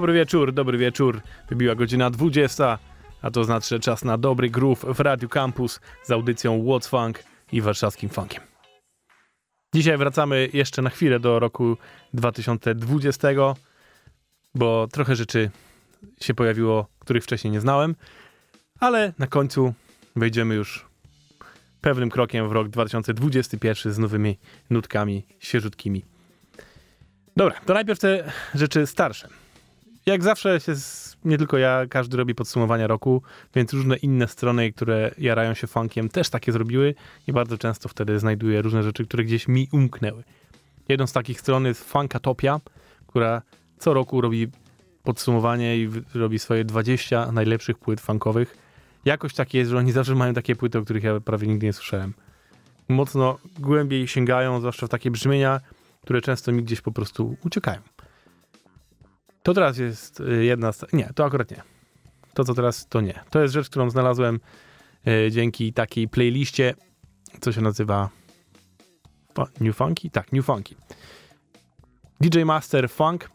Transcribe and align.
Dobry 0.00 0.12
wieczór, 0.12 0.52
dobry 0.52 0.78
wieczór. 0.78 1.20
Wybiła 1.48 1.74
godzina 1.74 2.10
20, 2.10 2.78
a 3.22 3.30
to 3.30 3.44
znaczy 3.44 3.80
czas 3.80 4.04
na 4.04 4.18
dobry 4.18 4.50
groove 4.50 4.84
w 4.84 5.00
Radiu 5.00 5.28
Campus 5.28 5.80
z 6.02 6.10
audycją 6.10 6.62
What's 6.62 6.88
Funk 6.88 7.24
i 7.52 7.60
warszawskim 7.60 8.10
funkiem. 8.10 8.42
Dzisiaj 9.74 9.98
wracamy 9.98 10.48
jeszcze 10.52 10.82
na 10.82 10.90
chwilę 10.90 11.20
do 11.20 11.38
roku 11.38 11.76
2020, 12.14 13.28
bo 14.54 14.88
trochę 14.92 15.16
rzeczy 15.16 15.50
się 16.20 16.34
pojawiło, 16.34 16.86
których 16.98 17.24
wcześniej 17.24 17.50
nie 17.50 17.60
znałem, 17.60 17.94
ale 18.78 19.12
na 19.18 19.26
końcu 19.26 19.74
wejdziemy 20.16 20.54
już 20.54 20.86
pewnym 21.80 22.10
krokiem 22.10 22.48
w 22.48 22.52
rok 22.52 22.68
2021 22.68 23.92
z 23.92 23.98
nowymi 23.98 24.38
nutkami 24.70 25.26
świeżutkimi. 25.38 26.04
Dobra, 27.36 27.60
to 27.66 27.74
najpierw 27.74 27.98
te 27.98 28.32
rzeczy 28.54 28.86
starsze. 28.86 29.28
Jak 30.06 30.22
zawsze 30.22 30.60
się 30.60 30.74
z, 30.74 31.16
nie 31.24 31.38
tylko 31.38 31.58
ja, 31.58 31.86
każdy 31.90 32.16
robi 32.16 32.34
podsumowania 32.34 32.86
roku, 32.86 33.22
więc 33.54 33.72
różne 33.72 33.96
inne 33.96 34.28
strony, 34.28 34.72
które 34.72 35.10
jarają 35.18 35.54
się 35.54 35.66
funkiem, 35.66 36.08
też 36.08 36.30
takie 36.30 36.52
zrobiły 36.52 36.94
i 37.26 37.32
bardzo 37.32 37.58
często 37.58 37.88
wtedy 37.88 38.18
znajduję 38.18 38.62
różne 38.62 38.82
rzeczy, 38.82 39.06
które 39.06 39.24
gdzieś 39.24 39.48
mi 39.48 39.68
umknęły. 39.72 40.24
Jedną 40.88 41.06
z 41.06 41.12
takich 41.12 41.40
stron 41.40 41.64
jest 41.64 41.84
Funkatopia, 41.84 42.60
która 43.06 43.42
co 43.78 43.94
roku 43.94 44.20
robi 44.20 44.48
podsumowanie 45.02 45.76
i 45.76 45.90
robi 46.14 46.38
swoje 46.38 46.64
20 46.64 47.32
najlepszych 47.32 47.78
płyt 47.78 48.00
funkowych. 48.00 48.56
Jakoś 49.04 49.34
takie 49.34 49.58
jest, 49.58 49.70
że 49.70 49.78
oni 49.78 49.92
zawsze 49.92 50.14
mają 50.14 50.34
takie 50.34 50.56
płyty, 50.56 50.78
o 50.78 50.82
których 50.82 51.04
ja 51.04 51.20
prawie 51.20 51.46
nigdy 51.46 51.66
nie 51.66 51.72
słyszałem. 51.72 52.14
Mocno 52.88 53.38
głębiej 53.58 54.08
sięgają, 54.08 54.58
zwłaszcza 54.58 54.86
w 54.86 54.90
takie 54.90 55.10
brzmienia, 55.10 55.60
które 56.02 56.20
często 56.20 56.52
mi 56.52 56.62
gdzieś 56.62 56.80
po 56.80 56.92
prostu 56.92 57.36
uciekają. 57.44 57.80
To 59.50 59.54
teraz 59.54 59.78
jest 59.78 60.20
y, 60.20 60.44
jedna 60.44 60.72
z... 60.72 60.92
Nie, 60.92 61.10
to 61.14 61.24
akurat 61.24 61.50
nie. 61.50 61.62
To, 62.34 62.44
co 62.44 62.54
teraz, 62.54 62.86
to 62.88 63.00
nie. 63.00 63.20
To 63.30 63.42
jest 63.42 63.54
rzecz, 63.54 63.70
którą 63.70 63.90
znalazłem 63.90 64.40
y, 65.06 65.30
dzięki 65.30 65.72
takiej 65.72 66.08
playliście, 66.08 66.74
co 67.40 67.52
się 67.52 67.60
nazywa 67.60 68.08
New 69.60 69.76
Funky? 69.76 70.10
Tak, 70.10 70.32
New 70.32 70.44
Funky. 70.46 70.74
DJ 72.20 72.42
Master 72.42 72.90
Funk 72.90 73.30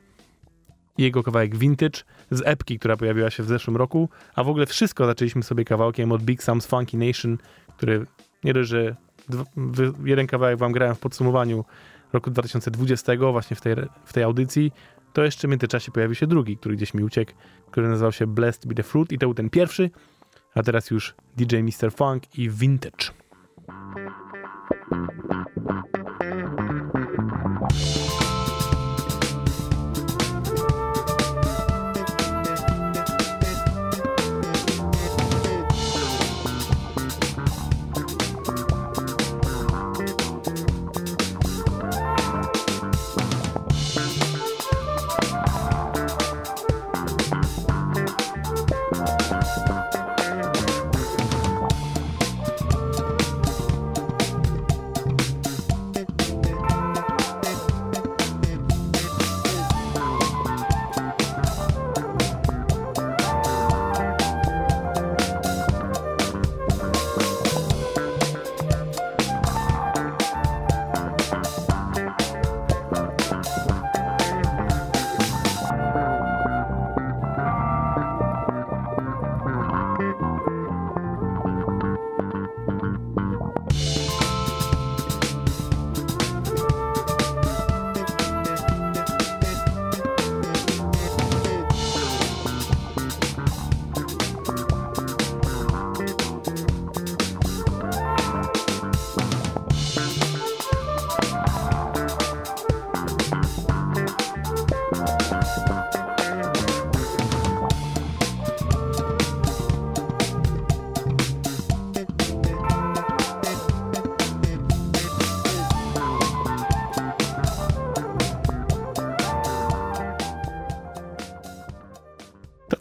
jego 0.98 1.24
kawałek 1.24 1.58
Vintage 1.58 2.04
z 2.32 2.42
epki, 2.46 2.80
która 2.80 2.98
pojawiła 2.98 3.30
się 3.30 3.44
w 3.44 3.48
zeszłym 3.48 3.78
roku, 3.78 4.10
a 4.36 4.44
w 4.44 4.50
ogóle 4.50 4.66
wszystko 4.66 5.06
zaczęliśmy 5.06 5.44
sobie 5.44 5.66
kawałkiem 5.66 6.12
od 6.12 6.24
Big 6.24 6.42
Sam's 6.42 6.68
Funky 6.68 6.98
Nation, 6.98 7.38
który 7.78 8.06
nie 8.44 8.54
dość, 8.54 8.70
że 8.70 8.96
jeden 10.06 10.28
kawałek 10.28 10.58
wam 10.58 10.72
grałem 10.72 10.96
w 10.96 11.00
podsumowaniu 11.00 11.66
roku 12.14 12.32
2020 12.32 13.16
właśnie 13.32 13.56
w 13.56 13.62
tej, 13.62 13.76
w 14.06 14.14
tej 14.14 14.24
audycji, 14.24 14.72
to 15.16 15.24
jeszcze 15.24 15.48
w 15.48 15.52
międzyczasie 15.52 15.92
pojawił 15.92 16.16
się 16.16 16.28
drugi, 16.28 16.58
który 16.58 16.76
gdzieś 16.76 16.94
mi 16.94 17.04
uciekł, 17.04 17.32
który 17.72 17.88
nazywał 17.88 18.12
się 18.12 18.28
Blessed 18.28 18.68
Be 18.68 18.76
The 18.76 18.84
Fruit 18.84 19.12
i 19.12 19.18
to 19.18 19.26
był 19.26 19.34
ten 19.34 19.50
pierwszy, 19.50 19.90
a 20.56 20.64
teraz 20.64 20.92
już 20.92 21.16
DJ 21.38 21.56
Mr. 21.58 21.92
Funk 21.92 22.38
i 22.38 22.50
Vintage. 22.50 23.12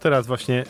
teraz 0.05 0.27
właśnie 0.27 0.63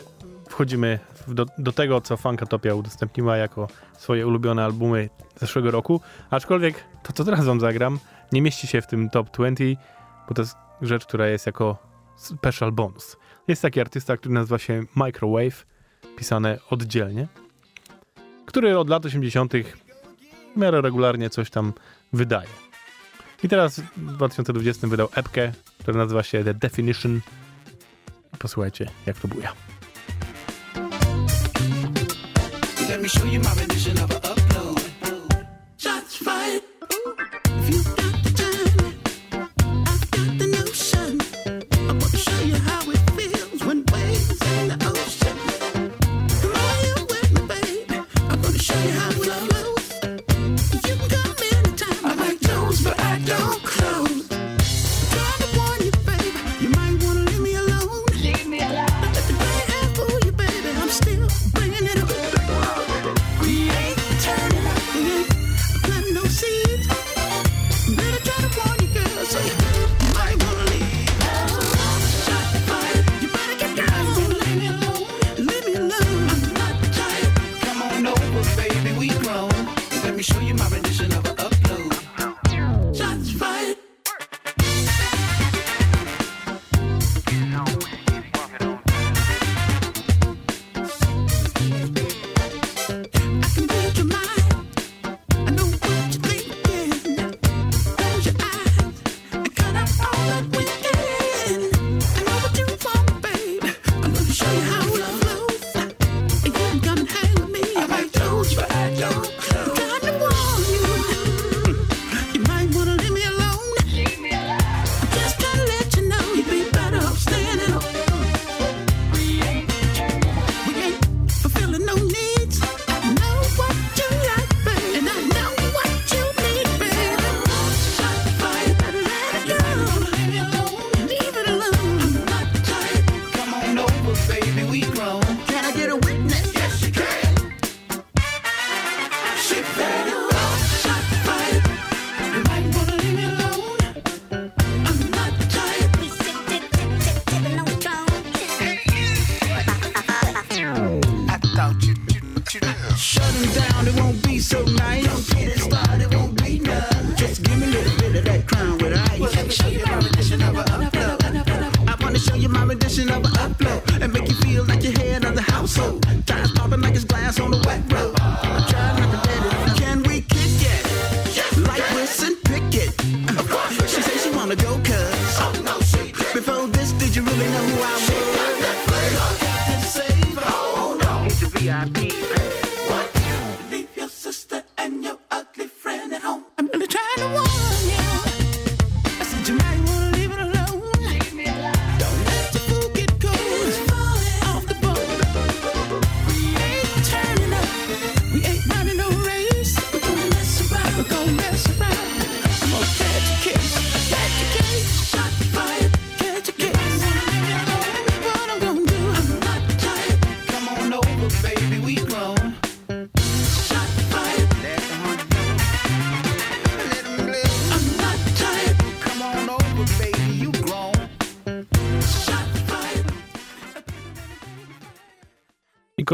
wchodzimy 0.49 0.99
do, 1.27 1.45
do 1.57 1.71
tego, 1.71 2.01
co 2.01 2.17
Funkatopia 2.17 2.75
udostępniła 2.75 3.37
jako 3.37 3.67
swoje 3.97 4.27
ulubione 4.27 4.65
albumy 4.65 5.09
zeszłego 5.35 5.71
roku. 5.71 6.01
Aczkolwiek 6.29 6.83
to, 7.03 7.13
co 7.13 7.23
teraz 7.23 7.45
wam 7.45 7.59
zagram, 7.59 7.99
nie 8.31 8.41
mieści 8.41 8.67
się 8.67 8.81
w 8.81 8.87
tym 8.87 9.09
top 9.09 9.31
20, 9.31 9.63
bo 10.27 10.33
to 10.35 10.41
jest 10.41 10.55
rzecz, 10.81 11.05
która 11.05 11.27
jest 11.27 11.45
jako 11.45 11.77
special 12.15 12.71
bonus. 12.71 13.17
Jest 13.47 13.61
taki 13.61 13.79
artysta, 13.81 14.17
który 14.17 14.33
nazywa 14.33 14.59
się 14.59 14.83
Microwave, 14.95 15.65
pisane 16.17 16.57
oddzielnie, 16.69 17.27
który 18.45 18.77
od 18.77 18.89
lat 18.89 19.05
80. 19.05 19.53
w 20.55 20.57
miarę 20.57 20.81
regularnie 20.81 21.29
coś 21.29 21.49
tam 21.49 21.73
wydaje. 22.13 22.49
I 23.43 23.49
teraz 23.49 23.79
w 23.79 24.13
2020 24.13 24.87
wydał 24.87 25.07
epkę, 25.15 25.51
która 25.79 25.97
nazywa 25.97 26.23
się 26.23 26.43
The 26.43 26.53
Definition 26.53 27.21
Posłuchajcie, 28.39 28.89
jak 29.05 29.19
to 29.19 29.27
buja. 29.27 29.53
Let 32.89 33.01
me 33.01 33.09
show 33.09 33.25
you 33.25 33.39
my 33.39 33.49
rendition 33.55 33.97
of 33.97 34.11
a 34.11 34.34
show 80.25 80.39
you 80.39 80.55
my 80.55 80.67
religion. 80.69 80.94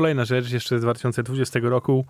kolejna 0.02 0.26
rzecz 0.26 0.52
jeszcze 0.52 0.80
z 0.80 0.82
2020 0.82 1.60
roku. 1.64 2.06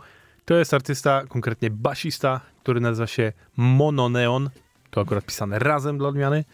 To 0.45 0.53
jest 0.53 0.73
artysta, 0.73 1.23
konkretnie 1.29 1.69
basista, 1.69 2.41
który 2.61 2.79
nazywa 2.79 3.07
się 3.07 3.33
Mononeon. 3.57 4.49
To 4.89 5.01
akurat 5.01 5.25
pisane 5.25 5.59
razem 5.59 5.97
dla 5.97 6.07
odmiany. 6.07 6.45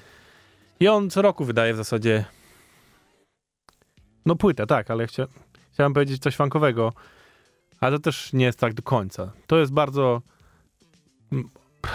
I 0.79 0.87
on 0.87 1.09
co 1.09 1.21
roku 1.21 1.45
wydaje 1.45 1.73
w 1.73 1.77
zasadzie. 1.77 2.25
No 4.25 4.35
płytę, 4.35 4.67
tak, 4.67 4.91
ale 4.91 5.07
chcia... 5.07 5.27
chciałem 5.73 5.93
powiedzieć 5.93 6.21
coś 6.21 6.35
funkowego. 6.35 6.93
Ale 7.79 7.97
to 7.97 8.01
też 8.01 8.33
nie 8.33 8.45
jest 8.45 8.59
tak 8.59 8.73
do 8.73 8.83
końca. 8.83 9.31
To 9.47 9.57
jest 9.57 9.73
bardzo 9.73 10.21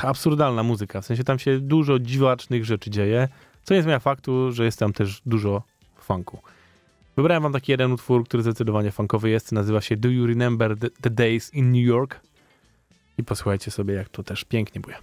absurdalna 0.02 0.62
muzyka. 0.62 1.00
W 1.00 1.06
sensie 1.06 1.24
tam 1.24 1.38
się 1.38 1.60
dużo 1.60 1.98
dziwacznych 1.98 2.64
rzeczy 2.64 2.90
dzieje, 2.90 3.28
co 3.62 3.74
nie 3.74 3.82
zmienia 3.82 4.00
faktu, 4.00 4.52
że 4.52 4.64
jest 4.64 4.78
tam 4.78 4.92
też 4.92 5.22
dużo 5.26 5.62
funku. 5.96 6.38
Wybrałem 7.22 7.42
wam 7.42 7.52
taki 7.52 7.72
jeden 7.72 7.92
utwór, 7.92 8.24
który 8.24 8.42
zdecydowanie 8.42 8.90
funkowy 8.90 9.30
jest. 9.30 9.52
Nazywa 9.52 9.80
się 9.80 9.96
Do 9.96 10.08
You 10.08 10.26
Remember 10.26 10.78
the, 10.78 10.90
the 10.90 11.10
Days 11.10 11.54
in 11.54 11.72
New 11.72 11.86
York? 11.86 12.20
I 13.18 13.24
posłuchajcie 13.24 13.70
sobie, 13.70 13.94
jak 13.94 14.08
to 14.08 14.22
też 14.22 14.44
pięknie 14.44 14.80
buja. 14.80 14.98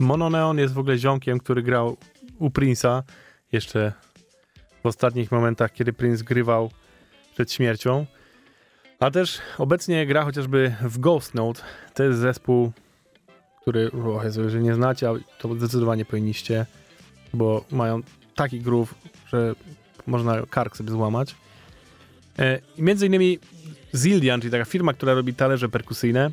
Mononeon 0.00 0.58
jest 0.58 0.74
w 0.74 0.78
ogóle 0.78 0.98
ziomkiem, 0.98 1.38
który 1.38 1.62
grał 1.62 1.96
u 2.38 2.48
Prince'a 2.48 3.02
jeszcze 3.52 3.92
w 4.82 4.86
ostatnich 4.86 5.32
momentach, 5.32 5.72
kiedy 5.72 5.92
Prince 5.92 6.22
grywał 6.22 6.70
przed 7.34 7.52
śmiercią. 7.52 8.06
A 9.00 9.10
też 9.10 9.38
obecnie 9.58 10.06
gra 10.06 10.24
chociażby 10.24 10.74
w 10.82 10.98
Ghost 10.98 11.34
Note. 11.34 11.62
To 11.94 12.02
jest 12.02 12.18
zespół, 12.18 12.72
który, 13.62 13.90
o 13.92 14.24
Jezu, 14.24 14.42
jeżeli 14.42 14.64
nie 14.64 14.74
znacie, 14.74 15.08
to 15.38 15.54
zdecydowanie 15.54 16.04
powinniście, 16.04 16.66
bo 17.34 17.64
mają 17.70 18.00
taki 18.36 18.60
groove, 18.60 18.94
że 19.28 19.54
można 20.06 20.42
kark 20.50 20.76
sobie 20.76 20.90
złamać. 20.90 21.34
E, 22.38 22.60
między 22.78 23.06
innymi 23.06 23.38
Zildian, 23.94 24.40
czyli 24.40 24.50
taka 24.50 24.64
firma, 24.64 24.92
która 24.92 25.14
robi 25.14 25.34
talerze 25.34 25.68
perkusyjne, 25.68 26.30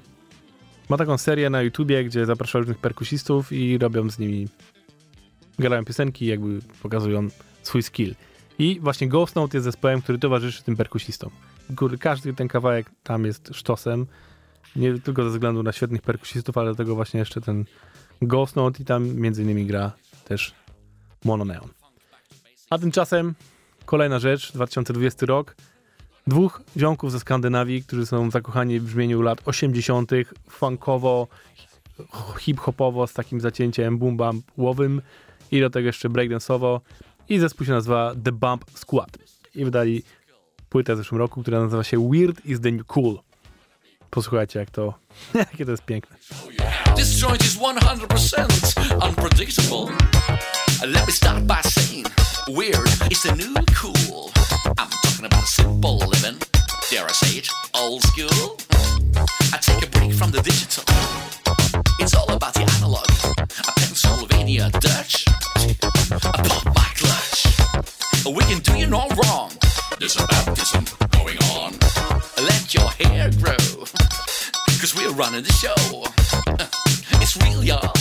ma 0.89 0.98
taką 0.98 1.17
serię 1.17 1.50
na 1.50 1.62
YouTubie, 1.62 2.03
gdzie 2.03 2.25
zaprasza 2.25 2.60
różnych 2.60 2.77
perkusistów 2.77 3.51
i 3.51 3.77
robią 3.77 4.10
z 4.10 4.20
nimi, 4.20 4.48
grają 5.60 5.86
piosenki 5.86 6.25
i 6.25 6.27
jakby 6.27 6.60
pokazują 6.82 7.27
swój 7.63 7.84
skill. 7.84 8.15
I 8.60 8.79
właśnie 8.79 9.08
Ghost 9.08 9.36
Note 9.36 9.58
jest 9.58 9.65
zespołem, 9.65 10.01
który 10.01 10.20
towarzyszy 10.20 10.63
tym 10.63 10.75
perkusistom. 10.75 11.29
Każdy 12.00 12.34
ten 12.34 12.48
kawałek 12.48 12.91
tam 13.03 13.25
jest 13.25 13.50
sztosem, 13.53 14.06
nie 14.75 15.00
tylko 15.00 15.24
ze 15.24 15.29
względu 15.29 15.63
na 15.63 15.72
świetnych 15.72 16.01
perkusistów, 16.01 16.58
ale 16.58 16.70
do 16.70 16.75
tego 16.75 16.96
właśnie 16.96 17.20
jeszcze 17.20 17.41
ten 17.41 17.65
Ghost 18.22 18.56
Note 18.56 18.84
i 18.84 18.86
tam 18.86 19.08
między 19.15 19.44
innymi 19.44 19.65
gra 19.65 19.91
też 20.25 20.53
Mononeon. 21.25 21.70
A 22.70 22.77
tymczasem 22.77 23.36
kolejna 23.86 24.20
rzecz, 24.20 24.53
2020 24.53 25.25
rok. 25.25 25.56
Dwóch 26.27 26.62
ziomków 26.77 27.12
ze 27.12 27.19
Skandynawii, 27.19 27.84
którzy 27.84 28.05
są 28.05 28.31
zakochani 28.31 28.79
w 28.79 28.84
brzmieniu 28.84 29.22
lat 29.22 29.41
80., 29.46 30.12
funkowo, 30.50 31.27
hip-hopowo, 32.39 33.07
z 33.07 33.13
takim 33.13 33.41
zacięciem 33.41 33.98
boom 33.98 34.17
bump 34.17 34.51
łowym 34.57 35.01
i 35.51 35.62
do 35.62 35.69
tego 35.69 35.88
jeszcze 35.88 36.10
breakdance'owo. 36.10 36.79
I 37.29 37.39
zespół 37.39 37.65
się 37.65 37.72
nazywa 37.72 38.13
The 38.24 38.31
Bump 38.31 38.65
Squad. 38.75 39.17
I 39.55 39.65
wydali 39.65 40.03
płytę 40.69 40.96
w 40.96 40.98
zeszłym 40.98 41.19
roku, 41.19 41.41
która 41.41 41.60
nazywa 41.60 41.84
się 41.84 42.10
Weird 42.10 42.46
is 42.46 42.62
the 42.62 42.72
New 42.72 42.86
Cool. 42.86 43.19
Posłuchajcie, 44.10 44.60
jak 44.60 44.72
to, 44.72 44.93
jakie 45.34 45.65
to 45.65 45.72
jest 45.72 45.86
piękne. 45.86 46.15
This 46.96 47.19
joint 47.22 47.46
is 47.46 47.57
100% 47.57 49.07
unpredictable. 49.07 49.96
Let 50.88 51.07
me 51.07 51.13
start 51.13 51.43
by 51.43 51.69
saying, 51.69 52.07
weird 52.48 53.12
is 53.12 53.22
the 53.22 53.36
new 53.36 53.53
cool. 53.81 54.47
Talking 55.17 55.33
about 55.33 55.47
simple 55.47 55.97
living, 55.97 56.38
dare 56.91 57.05
I 57.05 57.12
say 57.12 57.39
it, 57.39 57.50
old 57.74 58.03
school. 58.03 58.59
I 59.51 59.57
take 59.57 59.83
a 59.83 59.89
break 59.89 60.13
from 60.13 60.29
the 60.29 60.43
digital. 60.43 60.83
It's 61.97 62.13
all 62.13 62.31
about 62.31 62.53
the 62.53 62.62
analog. 62.77 63.09
A 63.41 63.71
Pennsylvania 63.79 64.69
Dutch, 64.74 65.25
a 65.25 66.19
pop 66.21 66.65
my 66.65 66.88
clutch. 66.93 67.47
We 68.27 68.43
can 68.43 68.59
do 68.59 68.77
you 68.77 68.86
no 68.86 69.07
wrong. 69.24 69.50
There's 69.97 70.17
a 70.17 70.27
baptism 70.27 70.86
going 71.09 71.39
on. 71.50 71.74
Let 72.38 72.75
your 72.75 72.88
hair 73.01 73.31
grow, 73.41 73.57
cause 74.77 74.93
we're 74.95 75.09
running 75.13 75.41
the 75.41 75.53
show. 75.53 76.05
It's 77.19 77.36
real, 77.38 77.63
y'all. 77.63 77.91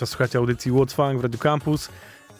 Czas 0.00 0.08
słuchacie 0.08 0.38
audycji 0.38 0.72
Funk 0.72 1.20
w 1.20 1.22
Radio 1.22 1.38
Campus. 1.38 1.88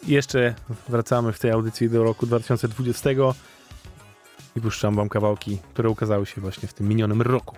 I 0.07 0.11
jeszcze 0.11 0.55
wracamy 0.89 1.33
w 1.33 1.39
tej 1.39 1.51
audycji 1.51 1.89
do 1.89 2.03
roku 2.03 2.25
2020 2.25 3.09
i 4.55 4.61
puszczam 4.61 4.95
wam 4.95 5.09
kawałki, 5.09 5.59
które 5.73 5.89
ukazały 5.89 6.25
się 6.25 6.41
właśnie 6.41 6.67
w 6.67 6.73
tym 6.73 6.87
minionym 6.87 7.21
roku. 7.21 7.55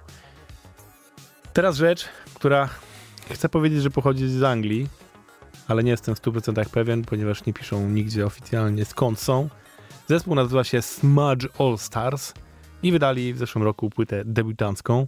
Teraz 1.54 1.78
rzecz, 1.78 2.06
która 2.34 2.70
chcę 3.32 3.50
powiedzieć, 3.50 3.82
że 3.82 3.90
pochodzi 3.90 4.28
z 4.28 4.44
Anglii, 4.44 4.88
ale 5.68 5.84
nie 5.84 5.92
jestem 5.92 6.16
w 6.16 6.22
100% 6.22 6.70
pewien, 6.70 7.04
ponieważ 7.04 7.46
nie 7.46 7.54
piszą 7.54 7.90
nigdzie 7.90 8.26
oficjalnie 8.26 8.86
skąd 8.86 9.20
są. 9.20 9.50
Zespół 10.08 10.36
nazywa 10.36 10.64
się 10.64 10.82
Smudge 10.82 11.48
All 11.60 11.78
Stars 11.78 12.34
i 12.84 12.92
wydali 12.92 13.34
w 13.34 13.38
zeszłym 13.38 13.64
roku 13.64 13.90
płytę 13.90 14.26
debiutancką. 14.26 15.08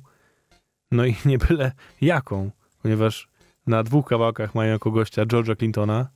No 0.91 1.05
i 1.05 1.15
nie 1.25 1.37
byle 1.37 1.71
jaką, 2.01 2.51
ponieważ 2.81 3.34
na 3.67 3.83
dwóch 3.83 4.07
kawałkach 4.07 4.55
mają 4.55 4.71
jako 4.71 4.91
gościa 4.91 5.25
George'a 5.25 5.57
Clintona, 5.57 6.07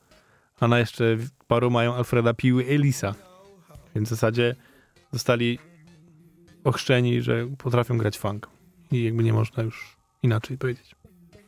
a 0.60 0.68
na 0.68 0.80
jeszcze 0.80 1.18
paru 1.48 1.72
mają 1.72 1.96
Alfreda 1.96 2.34
Piły 2.34 2.66
Elisa. 2.66 3.16
Więc 3.96 4.08
w 4.08 4.12
zasadzie 4.12 4.56
zostali 5.14 5.60
ochrzczeni, 6.64 7.22
że 7.22 7.48
potrafią 7.58 7.98
grać 7.98 8.18
funk. 8.18 8.48
I 8.92 9.04
jakby 9.04 9.24
nie 9.24 9.34
można 9.34 9.64
już 9.64 9.96
inaczej 10.24 10.58
powiedzieć. 10.58 10.96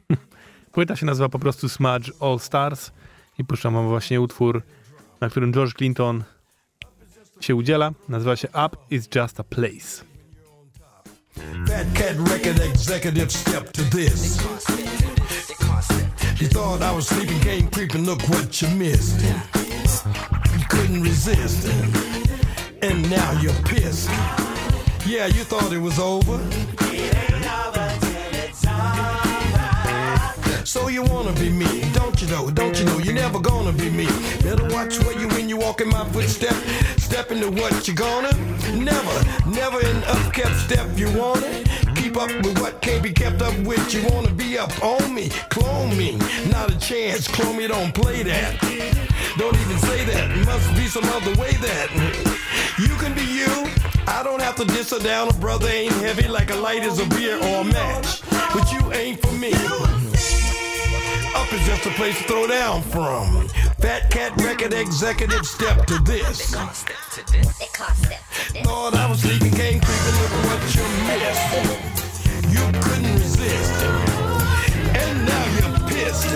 Płyta 0.73 0.95
się 0.95 1.05
nazywa 1.05 1.29
po 1.29 1.39
prostu 1.39 1.69
Smudge 1.69 2.11
All 2.19 2.39
Stars 2.39 2.91
i 3.37 3.45
puszczam 3.45 3.73
wam 3.73 3.87
właśnie 3.87 4.21
utwór, 4.21 4.63
na 5.21 5.29
którym 5.29 5.53
George 5.53 5.73
Clinton 5.73 6.23
się 7.39 7.55
udziela. 7.55 7.91
Nazywa 8.09 8.35
się 8.35 8.47
Up 8.47 8.77
is 8.89 9.09
Just 9.15 9.39
a 9.39 9.43
Place. 9.43 10.11
Fat 11.67 11.87
Cat 11.93 12.29
record 12.29 12.59
executive 12.59 13.31
step 13.31 13.71
to 13.71 13.83
this. 13.83 14.37
You 16.41 16.47
thought 16.47 16.81
I 16.81 16.91
was 16.91 17.07
sleeping, 17.07 17.39
came 17.41 17.67
creeping, 17.67 18.03
look 18.03 18.19
what 18.27 18.63
you 18.63 18.67
missed. 18.69 19.21
You 19.23 20.65
couldn't 20.69 21.03
resist, 21.03 21.67
and 22.81 23.07
now 23.11 23.39
you're 23.41 23.53
pissed. 23.63 24.09
Yeah, 25.05 25.27
you 25.27 25.43
thought 25.43 25.71
it 25.71 25.77
was 25.77 25.99
over. 25.99 26.39
So 30.65 30.87
you 30.87 31.03
wanna 31.03 31.33
be 31.33 31.51
me, 31.51 31.91
don't 31.93 32.19
you 32.19 32.27
know? 32.29 32.49
Don't 32.49 32.75
you 32.79 32.85
know 32.85 32.97
you're 32.97 33.13
never 33.13 33.39
gonna 33.39 33.71
be 33.71 33.91
me? 33.91 34.07
Better 34.41 34.67
watch 34.73 34.97
where 35.03 35.19
you 35.19 35.27
when 35.35 35.47
you 35.47 35.57
walk 35.57 35.79
in 35.79 35.89
my 35.89 36.09
footstep. 36.09 36.55
Step 36.97 37.29
into 37.31 37.51
what 37.51 37.87
you're 37.87 37.95
gonna? 37.95 38.35
Never, 38.73 39.15
never 39.47 39.79
in 39.79 39.97
upkept 40.09 40.55
step. 40.55 40.87
You 40.97 41.11
want 41.15 41.43
it? 41.43 41.80
Keep 42.01 42.17
up 42.17 42.31
with 42.43 42.59
what 42.59 42.81
can't 42.81 43.03
be 43.03 43.11
kept 43.11 43.43
up 43.43 43.55
with. 43.59 43.93
You 43.93 44.03
wanna 44.09 44.31
be 44.31 44.57
up 44.57 44.71
on 44.83 45.13
me, 45.13 45.29
clone 45.49 45.95
me, 45.95 46.17
not 46.49 46.71
a 46.71 46.79
chance. 46.79 47.27
Clone 47.27 47.57
me, 47.57 47.67
don't 47.67 47.93
play 47.93 48.23
that. 48.23 48.59
Don't 49.37 49.55
even 49.55 49.77
say 49.77 50.03
that. 50.05 50.35
Must 50.47 50.75
be 50.75 50.87
some 50.87 51.05
other 51.05 51.39
way 51.39 51.51
that 51.61 51.91
you 52.79 52.95
can 52.95 53.13
be 53.13 53.21
you. 53.21 53.69
I 54.07 54.23
don't 54.23 54.41
have 54.41 54.55
to 54.55 54.65
diss 54.65 54.89
her 54.89 54.99
down. 54.99 55.29
A 55.29 55.33
brother 55.33 55.67
ain't 55.67 55.93
heavy 55.93 56.27
like 56.27 56.49
a 56.49 56.55
light 56.55 56.83
is 56.83 56.97
a 56.97 57.05
beer 57.05 57.37
or 57.37 57.61
a 57.61 57.63
match. 57.65 58.23
But 58.51 58.71
you 58.71 58.91
ain't 58.93 59.21
for 59.21 59.33
me. 59.33 59.51
Up 61.35 61.51
is 61.53 61.65
just 61.65 61.85
a 61.85 61.91
place 61.91 62.17
to 62.17 62.23
throw 62.25 62.47
down 62.47 62.81
from. 62.81 63.47
Fat 63.79 64.09
Cat 64.11 64.35
record 64.41 64.73
executive 64.73 65.45
step 65.45 65.85
to 65.85 65.97
this. 65.99 66.53
Thought 68.63 68.95
I 68.95 69.09
was 69.09 69.21
sleeping, 69.21 69.51
came 69.51 69.79
creeping, 69.79 70.15
look 70.19 70.31
what 70.47 70.61
you 70.75 70.83
missed. 71.07 71.53
You 72.51 72.65
couldn't 72.81 73.13
resist. 73.13 73.83
And 74.93 75.25
now 75.25 75.45
you're 75.55 75.79
pissed. 75.87 76.27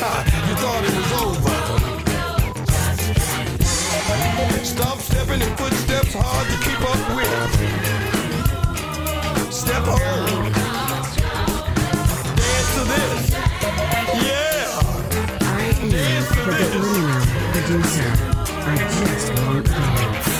Ha, 0.00 0.12
you 0.48 0.54
thought 0.62 0.84
it 0.84 0.94
was 0.94 1.12
over. 1.22 1.56
Stop 4.64 4.98
stepping 4.98 5.40
in 5.42 5.56
footsteps 5.56 6.14
hard 6.14 6.46
to 6.46 6.56
keep 6.62 6.80
up 6.80 7.16
with. 7.16 7.55
do 17.66 17.82
so. 17.82 18.02
I 18.48 18.76
just 18.76 19.34
want 19.34 19.66
to. 19.66 20.35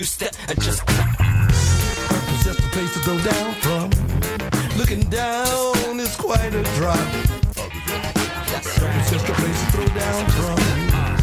One-two 0.00 0.04
step 0.04 0.34
and 0.48 0.60
just 0.62 0.86
clap. 0.86 1.50
It's 2.30 2.44
just 2.44 2.58
a 2.58 2.68
place 2.72 2.92
to 2.94 3.00
go 3.04 3.18
down 3.18 3.54
from. 3.60 3.90
Looking 4.78 5.02
down 5.10 6.00
is 6.00 6.16
quite 6.16 6.54
a 6.54 6.62
drop. 6.76 6.98
It's 8.96 9.10
just 9.10 9.28
a 9.28 9.32
place 9.32 9.60
to 9.60 9.72
throw 9.72 9.86
down 9.88 10.30
from. 10.30 11.19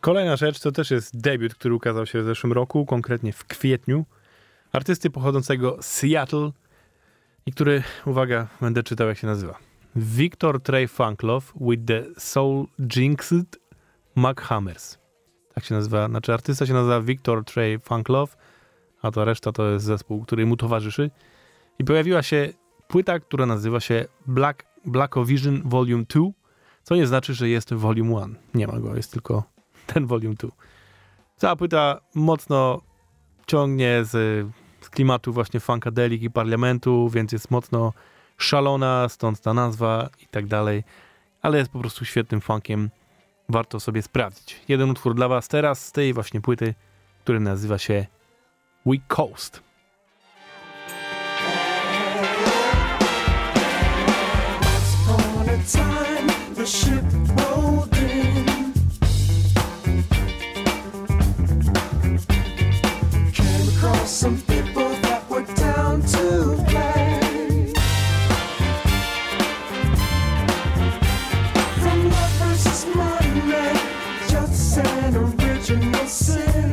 Kolejna 0.00 0.36
rzecz 0.36 0.60
to 0.60 0.72
też 0.72 0.90
jest 0.90 1.20
debiut, 1.20 1.54
który 1.54 1.74
ukazał 1.74 2.06
się 2.06 2.22
w 2.22 2.24
zeszłym 2.24 2.52
roku, 2.52 2.86
konkretnie 2.86 3.32
w 3.32 3.44
kwietniu. 3.44 4.04
Artysty 4.72 5.10
pochodzącego 5.10 5.76
z 5.80 5.86
Seattle 5.86 6.50
i 7.46 7.52
który, 7.52 7.82
uwaga, 8.06 8.46
będę 8.60 8.82
czytał 8.82 9.08
jak 9.08 9.18
się 9.18 9.26
nazywa. 9.26 9.58
Victor 9.96 10.62
Trey 10.62 10.88
Funklove 10.88 11.52
with 11.60 11.84
the 11.86 12.04
Soul 12.18 12.66
Jinxed 12.96 13.58
McHammers. 14.16 14.98
Tak 15.54 15.64
się 15.64 15.74
nazywa, 15.74 16.08
znaczy 16.08 16.32
artysta 16.32 16.66
się 16.66 16.72
nazywa 16.72 17.00
Victor 17.00 17.44
Trey 17.44 17.78
Funklove, 17.78 18.36
a 19.02 19.10
to 19.10 19.24
reszta 19.24 19.52
to 19.52 19.70
jest 19.70 19.84
zespół, 19.84 20.24
który 20.24 20.46
mu 20.46 20.56
towarzyszy. 20.56 21.10
I 21.78 21.84
pojawiła 21.84 22.22
się 22.22 22.52
płyta, 22.88 23.20
która 23.20 23.46
nazywa 23.46 23.80
się 23.80 24.04
Black, 24.26 24.64
Blackovision 24.84 25.62
Volume 25.64 26.04
2, 26.04 26.22
co 26.82 26.96
nie 26.96 27.06
znaczy, 27.06 27.34
że 27.34 27.48
jest 27.48 27.74
Volume 27.74 28.14
1. 28.14 28.36
Nie 28.54 28.66
ma 28.66 28.80
go, 28.80 28.96
jest 28.96 29.12
tylko 29.12 29.57
ten 29.94 30.06
Volume 30.06 30.34
2. 30.34 30.48
Cała 31.36 31.56
płyta 31.56 32.00
mocno 32.14 32.80
ciągnie 33.46 34.04
z, 34.04 34.10
z 34.80 34.90
klimatu 34.90 35.32
właśnie 35.32 35.60
funkadelic 35.60 36.22
i 36.22 36.30
parlamentu, 36.30 37.08
więc 37.08 37.32
jest 37.32 37.50
mocno 37.50 37.92
szalona, 38.38 39.08
stąd 39.08 39.40
ta 39.40 39.54
nazwa 39.54 40.08
i 40.22 40.26
tak 40.26 40.46
dalej, 40.46 40.84
ale 41.42 41.58
jest 41.58 41.70
po 41.70 41.78
prostu 41.78 42.04
świetnym 42.04 42.40
funkiem. 42.40 42.90
Warto 43.48 43.80
sobie 43.80 44.02
sprawdzić. 44.02 44.60
Jeden 44.68 44.90
utwór 44.90 45.14
dla 45.14 45.28
was 45.28 45.48
teraz 45.48 45.86
z 45.86 45.92
tej 45.92 46.12
właśnie 46.14 46.40
płyty, 46.40 46.74
który 47.24 47.40
nazywa 47.40 47.78
się 47.78 48.06
We 48.86 48.96
Coast. 49.08 49.68
time 55.68 56.26
the 56.54 56.66
ship 56.66 57.47
some 64.08 64.40
people 64.42 64.88
that 65.02 65.28
were 65.28 65.42
down 65.54 66.00
to 66.00 66.56
play. 66.66 67.72
From 71.78 72.08
love 72.08 72.32
versus 72.40 72.86
money, 72.96 73.78
just 74.30 74.78
an 74.78 75.14
original 75.14 76.06
sin. 76.06 76.67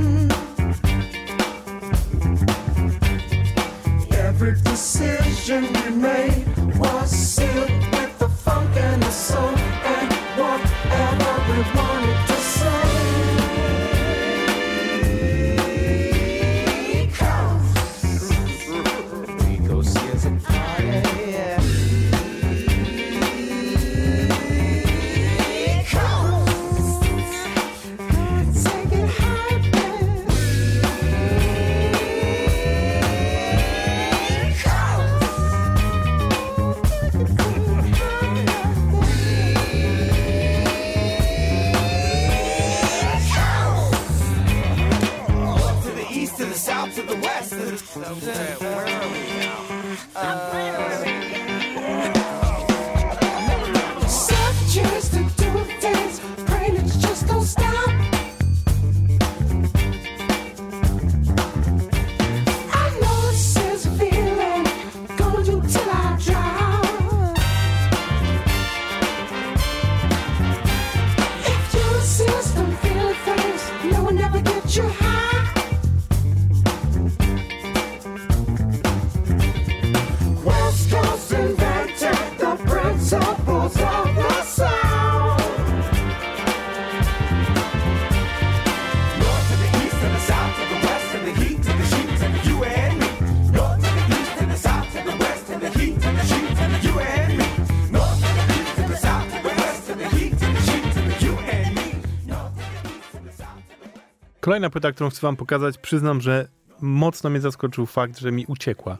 Kolejna 104.55 104.69
płyta, 104.69 104.91
którą 104.91 105.09
chcę 105.09 105.21
wam 105.21 105.35
pokazać, 105.35 105.77
przyznam, 105.77 106.21
że 106.21 106.47
mocno 106.81 107.29
mnie 107.29 107.41
zaskoczył 107.41 107.85
fakt, 107.85 108.19
że 108.19 108.31
mi 108.31 108.45
uciekła, 108.45 108.97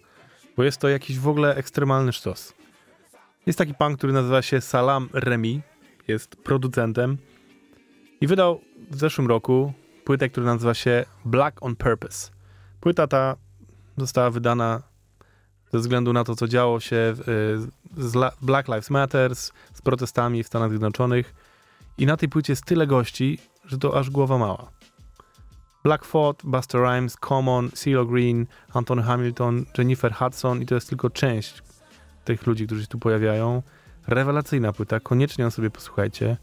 bo 0.58 0.64
jest 0.64 0.78
to 0.78 0.90
jakiś 0.90 1.20
w 1.20 1.28
ogóle 1.28 1.56
ekstremalny 1.56 2.14
sztos. 2.14 2.54
Jest 3.46 3.60
taki 3.60 3.74
pan, 3.74 3.98
który 3.98 4.14
nazywa 4.14 4.42
się 4.42 4.62
Salam 4.62 5.10
Remi, 5.14 5.62
jest 6.08 6.36
producentem 6.36 7.18
i 8.22 8.28
wydał 8.28 8.62
w 8.92 8.98
zeszłym 9.00 9.28
roku 9.28 9.74
płytę, 10.06 10.30
która 10.30 10.46
nazywa 10.46 10.74
się 10.74 11.06
Black 11.26 11.64
on 11.64 11.76
Purpose. 11.76 12.32
Płyta 12.82 13.08
ta 13.08 13.36
została 13.98 14.30
wydana 14.30 14.82
ze 15.74 15.80
względu 15.80 16.14
na 16.14 16.24
to, 16.24 16.36
co 16.36 16.48
działo 16.48 16.80
się 16.80 16.96
y, 16.96 17.16
z 17.98 18.16
La- 18.16 18.34
Black 18.42 18.68
Lives 18.68 18.90
Matters, 18.90 19.52
z 19.74 19.82
protestami 19.82 20.44
w 20.44 20.48
Stanach 20.48 20.70
Zjednoczonych 20.70 21.34
i 21.98 22.06
na 22.06 22.18
tej 22.18 22.30
płycie 22.30 22.54
jest 22.54 22.66
tyle 22.66 22.88
gości, 22.88 23.40
że 23.66 23.78
to 23.78 24.00
aż 24.00 24.10
głowa 24.10 24.38
mała. 24.38 24.75
Black 25.86 26.06
Buster 26.44 26.82
Rhymes, 26.82 27.16
Common, 27.16 27.72
CeeLo 27.72 28.06
Green, 28.06 28.48
Anthony 28.74 29.04
Hamilton, 29.04 29.66
Jennifer 29.78 30.14
Hudson 30.14 30.62
i 30.62 30.66
to 30.66 30.76
jest 30.76 30.90
tylko 30.90 31.10
część 31.10 31.64
tych 32.24 32.48
ludzi, 32.48 32.66
którzy 32.66 32.82
się 32.82 32.88
tu 32.88 33.00
pojawiają. 33.00 33.62
Rewelacyjna 34.08 34.74
płyta, 34.74 35.00
koniecznie 35.00 35.44
ją 35.44 35.52
sobie 35.52 35.70
posłuchajcie. 35.70 36.38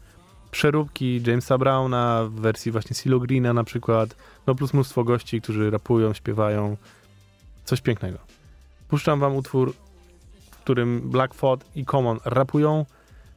Przeróbki 0.51 1.21
Jamesa 1.27 1.57
Browna 1.57 2.23
w 2.29 2.31
wersji 2.31 2.71
właśnie 2.71 2.95
CeeLo 2.95 3.19
Greena 3.19 3.53
na 3.53 3.63
przykład, 3.63 4.15
no 4.47 4.55
plus 4.55 4.73
mnóstwo 4.73 5.03
gości, 5.03 5.41
którzy 5.41 5.71
rapują, 5.71 6.13
śpiewają. 6.13 6.77
Coś 7.65 7.81
pięknego. 7.81 8.17
Puszczam 8.87 9.19
wam 9.19 9.35
utwór, 9.35 9.73
w 10.51 10.57
którym 10.57 11.01
Black 11.09 11.35
i 11.75 11.85
Common 11.85 12.19
rapują. 12.25 12.85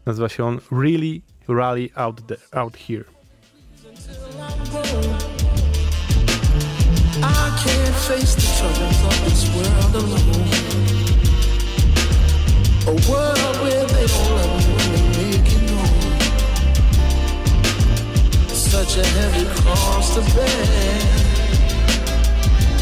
Nazywa 0.07 0.29
się 0.29 0.45
on 0.45 0.59
Really 0.73 1.21
Rally 1.49 1.89
Out, 1.95 2.27
the, 2.27 2.59
out 2.59 2.77
Here. 2.77 3.05
Can't 7.63 7.97
face 8.09 8.35
the 8.35 8.47
troubles 8.57 9.01
of 9.09 9.17
this 9.25 9.43
world 9.55 9.95
alone. 10.03 10.49
A 12.87 12.95
world 13.11 13.57
where 13.63 13.87
they 13.95 14.07
don't 14.07 14.33
love 14.37 14.67
you 14.71 15.39
known. 15.67 15.97
Such 18.49 18.93
a 18.99 19.05
heavy 19.07 19.47
cross 19.61 20.07
to 20.15 20.23
bear. 20.35 21.27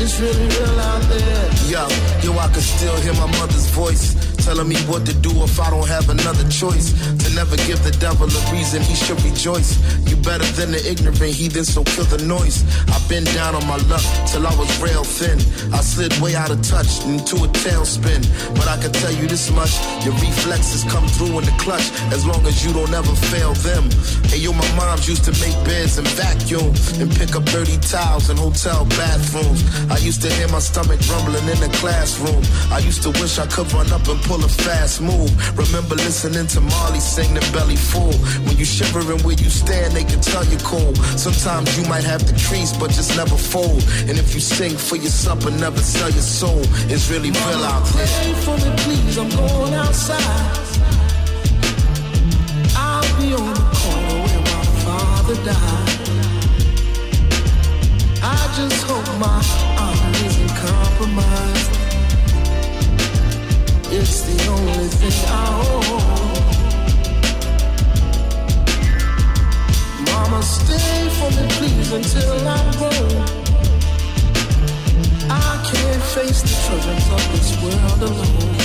It's 0.02 0.14
really 0.20 0.48
real 0.48 0.80
out 0.80 1.02
there. 1.08 1.50
Yo, 1.70 1.86
yo, 2.22 2.38
I 2.38 2.48
can 2.48 2.60
still 2.60 2.96
hear 3.00 3.14
my 3.14 3.30
mother's 3.38 3.66
voice 3.70 4.14
telling 4.44 4.68
me 4.68 4.76
what 4.90 5.06
to 5.06 5.14
do 5.14 5.30
if 5.42 5.58
I 5.58 5.70
don't 5.70 5.88
have 5.88 6.10
another 6.10 6.46
choice. 6.50 6.92
Never 7.34 7.56
give 7.66 7.82
the 7.82 7.90
devil 7.98 8.30
a 8.30 8.42
reason 8.54 8.80
he 8.80 8.94
should 8.94 9.20
rejoice. 9.26 9.74
You 10.06 10.14
better 10.22 10.46
than 10.54 10.70
the 10.70 10.78
ignorant 10.86 11.18
heathen, 11.34 11.64
so 11.64 11.82
kill 11.82 12.04
the 12.04 12.22
noise. 12.22 12.62
I've 12.94 13.02
been 13.08 13.24
down 13.34 13.58
on 13.58 13.66
my 13.66 13.76
luck 13.90 14.06
till 14.30 14.46
I 14.46 14.54
was 14.54 14.70
rail 14.78 15.02
thin. 15.02 15.42
I 15.74 15.82
slid 15.82 16.14
way 16.22 16.36
out 16.36 16.54
of 16.54 16.62
touch 16.62 17.02
into 17.02 17.42
a 17.42 17.48
tailspin. 17.50 18.22
But 18.54 18.68
I 18.70 18.78
can 18.78 18.92
tell 18.92 19.10
you 19.10 19.26
this 19.26 19.50
much 19.50 19.74
your 20.06 20.14
reflexes 20.22 20.86
come 20.86 21.08
through 21.10 21.42
in 21.42 21.44
the 21.44 21.56
clutch 21.58 21.90
as 22.14 22.24
long 22.24 22.46
as 22.46 22.64
you 22.64 22.72
don't 22.72 22.94
ever 22.94 23.14
fail 23.34 23.52
them. 23.66 23.90
Hey, 24.30 24.38
yo, 24.38 24.52
my 24.54 24.70
moms 24.78 25.08
used 25.10 25.24
to 25.26 25.34
make 25.42 25.58
beds 25.66 25.98
and 25.98 26.06
vacuum 26.14 26.70
and 27.02 27.10
pick 27.18 27.34
up 27.34 27.42
dirty 27.50 27.78
towels 27.82 28.30
in 28.30 28.36
hotel 28.36 28.86
bathrooms. 28.94 29.66
I 29.90 29.98
used 29.98 30.22
to 30.22 30.30
hear 30.30 30.46
my 30.54 30.62
stomach 30.62 31.02
rumbling 31.10 31.50
in 31.50 31.58
the 31.58 31.70
classroom. 31.82 32.46
I 32.70 32.78
used 32.78 33.02
to 33.02 33.10
wish 33.18 33.42
I 33.42 33.46
could 33.50 33.66
run 33.74 33.90
up 33.90 34.06
and 34.06 34.22
pull 34.22 34.38
a 34.44 34.48
fast 34.48 35.02
move. 35.02 35.34
Remember 35.58 35.98
listening 35.98 36.46
to 36.54 36.60
Marley 36.60 37.00
sing 37.00 37.23
the 37.32 37.40
belly 37.52 37.76
full. 37.76 38.12
When 38.44 38.56
you 38.58 38.64
shivering 38.64 39.22
where 39.22 39.38
you 39.38 39.48
stand, 39.48 39.94
they 39.94 40.04
can 40.04 40.20
tell 40.20 40.44
you 40.44 40.58
cold. 40.58 40.96
Sometimes 41.16 41.78
you 41.78 41.88
might 41.88 42.04
have 42.04 42.26
the 42.26 42.34
crease, 42.46 42.76
but 42.76 42.90
just 42.90 43.16
never 43.16 43.36
fold. 43.36 43.82
And 44.08 44.18
if 44.18 44.34
you 44.34 44.40
sing 44.40 44.76
for 44.76 44.96
your 44.96 45.14
supper, 45.14 45.50
never 45.50 45.78
sell 45.78 46.10
your 46.10 46.22
soul. 46.22 46.60
It's 46.92 47.08
really 47.10 47.30
real 47.30 47.64
out 47.64 47.86
there. 47.94 48.06
Pray 48.06 48.34
for 48.44 48.56
me, 48.58 48.70
please. 48.84 49.16
I'm 49.16 49.30
going 49.30 49.74
outside. 49.74 50.74
I'll 52.76 53.20
be 53.20 53.32
on 53.32 53.54
the 53.54 53.66
corner 53.78 54.16
where 54.24 54.42
my 54.52 54.64
father 54.84 55.36
died. 55.44 56.04
I 58.22 58.40
just 58.56 58.82
hope 58.88 59.08
my 59.18 59.40
honor 59.78 60.26
isn't 60.26 60.52
compromised. 60.66 61.70
It's 63.96 64.22
the 64.22 64.50
only 64.50 64.88
thing 64.88 65.28
I 65.28 65.32
own. 65.70 66.33
Mama, 70.34 70.46
stay 70.46 71.08
for 71.16 71.30
me, 71.30 71.46
please, 71.50 71.92
until 71.92 72.48
I'm 72.48 72.70
grown. 72.78 73.22
I 75.30 75.32
can't 75.70 76.02
face 76.14 76.40
the 76.42 76.54
troubles 76.64 77.06
of 77.14 77.22
this 77.32 77.50
world 77.62 78.02
alone. 78.02 78.56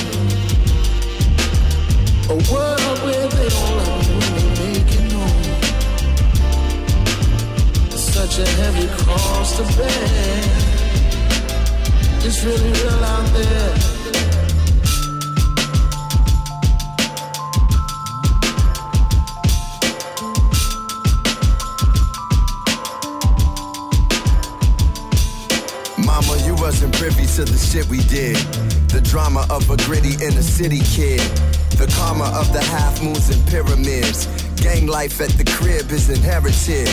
A 2.29 2.37
world 2.51 2.99
where 3.05 3.27
they 3.37 3.49
don't 3.49 3.73
love 3.77 4.07
when 4.09 4.19
they 4.33 4.71
make 4.73 4.93
known. 5.11 5.41
Such 7.91 8.35
a 8.39 8.47
heavy 8.61 8.87
cross 9.03 9.49
to 9.57 9.63
bear. 9.77 10.43
It's 12.25 12.39
really 12.43 12.71
real 12.71 13.03
out 13.03 13.27
there. 13.33 13.98
Privy 26.99 27.25
to 27.25 27.45
the 27.45 27.57
shit 27.57 27.87
we 27.87 27.99
did. 28.11 28.35
The 28.91 28.99
drama 28.99 29.47
of 29.49 29.69
a 29.69 29.77
gritty 29.87 30.21
inner 30.21 30.41
city 30.41 30.81
kid. 30.83 31.21
The 31.79 31.87
karma 31.95 32.25
of 32.37 32.51
the 32.51 32.59
half 32.59 33.01
moons 33.01 33.29
and 33.29 33.39
pyramids. 33.47 34.27
Gang 34.61 34.85
life 34.85 35.21
at 35.21 35.29
the 35.29 35.45
crib 35.45 35.89
is 35.91 36.09
inherited. 36.09 36.89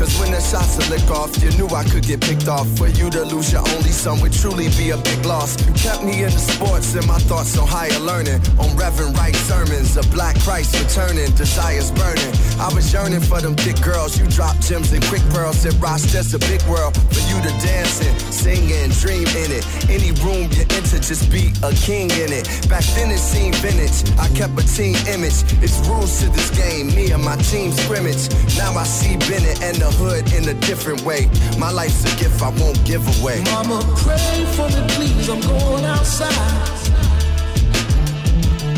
Cause 0.00 0.18
when 0.18 0.32
the 0.32 0.40
shots 0.40 0.80
are 0.80 0.88
lick 0.88 1.10
off, 1.10 1.28
you 1.44 1.52
knew 1.60 1.68
I 1.76 1.84
could 1.84 2.04
get 2.04 2.22
picked 2.22 2.48
off. 2.48 2.66
For 2.78 2.88
you 2.88 3.10
to 3.10 3.22
lose 3.22 3.52
your 3.52 3.60
only 3.76 3.92
son 3.92 4.18
would 4.22 4.32
truly 4.32 4.72
be 4.80 4.96
a 4.96 4.96
big 4.96 5.26
loss. 5.26 5.60
You 5.60 5.74
kept 5.74 6.02
me 6.02 6.24
in 6.24 6.32
the 6.32 6.40
sports 6.40 6.94
and 6.94 7.06
my 7.06 7.18
thoughts 7.28 7.58
on 7.58 7.68
higher 7.68 8.00
learning. 8.00 8.40
On 8.56 8.74
Reverend 8.80 9.14
Wright 9.18 9.36
sermons, 9.36 9.98
a 9.98 10.02
black 10.08 10.40
Christ 10.40 10.72
returning, 10.80 11.28
desires 11.36 11.90
burning. 11.92 12.32
I 12.56 12.72
was 12.72 12.90
yearning 12.90 13.20
for 13.20 13.42
them 13.42 13.54
thick 13.56 13.76
girls. 13.84 14.16
You 14.18 14.24
dropped 14.28 14.64
gems 14.64 14.90
and 14.96 15.04
quick 15.04 15.20
pearls. 15.36 15.60
Said 15.60 15.76
Ross, 15.84 16.10
there's 16.10 16.32
a 16.32 16.38
big 16.48 16.62
world 16.64 16.96
for 16.96 17.20
you 17.28 17.36
to 17.44 17.52
dance 17.60 18.00
in, 18.00 18.16
sing 18.32 18.72
in, 18.72 18.88
dream 19.04 19.28
in 19.36 19.52
it. 19.52 19.68
Any 19.92 20.16
room 20.24 20.48
you 20.56 20.64
enter, 20.80 20.96
just 20.96 21.28
be 21.28 21.52
a 21.60 21.76
king 21.76 22.08
in 22.16 22.32
it. 22.32 22.48
Back 22.72 22.88
then 22.96 23.12
it 23.12 23.20
seemed 23.20 23.56
vintage. 23.56 24.00
I 24.16 24.32
kept 24.32 24.56
a 24.56 24.64
team 24.64 24.96
image. 25.12 25.44
It's 25.60 25.76
rules 25.84 26.24
to 26.24 26.32
this 26.32 26.48
game. 26.56 26.88
Me 26.96 27.12
and 27.12 27.22
my 27.22 27.36
team 27.52 27.72
scrimmage. 27.72 28.32
Now 28.56 28.72
I 28.72 28.84
see 28.88 29.20
Bennett 29.28 29.60
and 29.60 29.76
the 29.76 29.89
hood 29.94 30.32
in 30.32 30.48
a 30.48 30.54
different 30.54 31.02
way. 31.02 31.28
My 31.58 31.70
life's 31.70 32.02
a 32.04 32.16
gift 32.18 32.42
I 32.42 32.50
won't 32.60 32.82
give 32.84 33.02
away. 33.20 33.42
Mama, 33.44 33.82
pray 33.98 34.44
for 34.56 34.68
me, 34.68 34.82
please. 34.94 35.28
I'm 35.28 35.40
going 35.40 35.84
outside. 35.84 36.30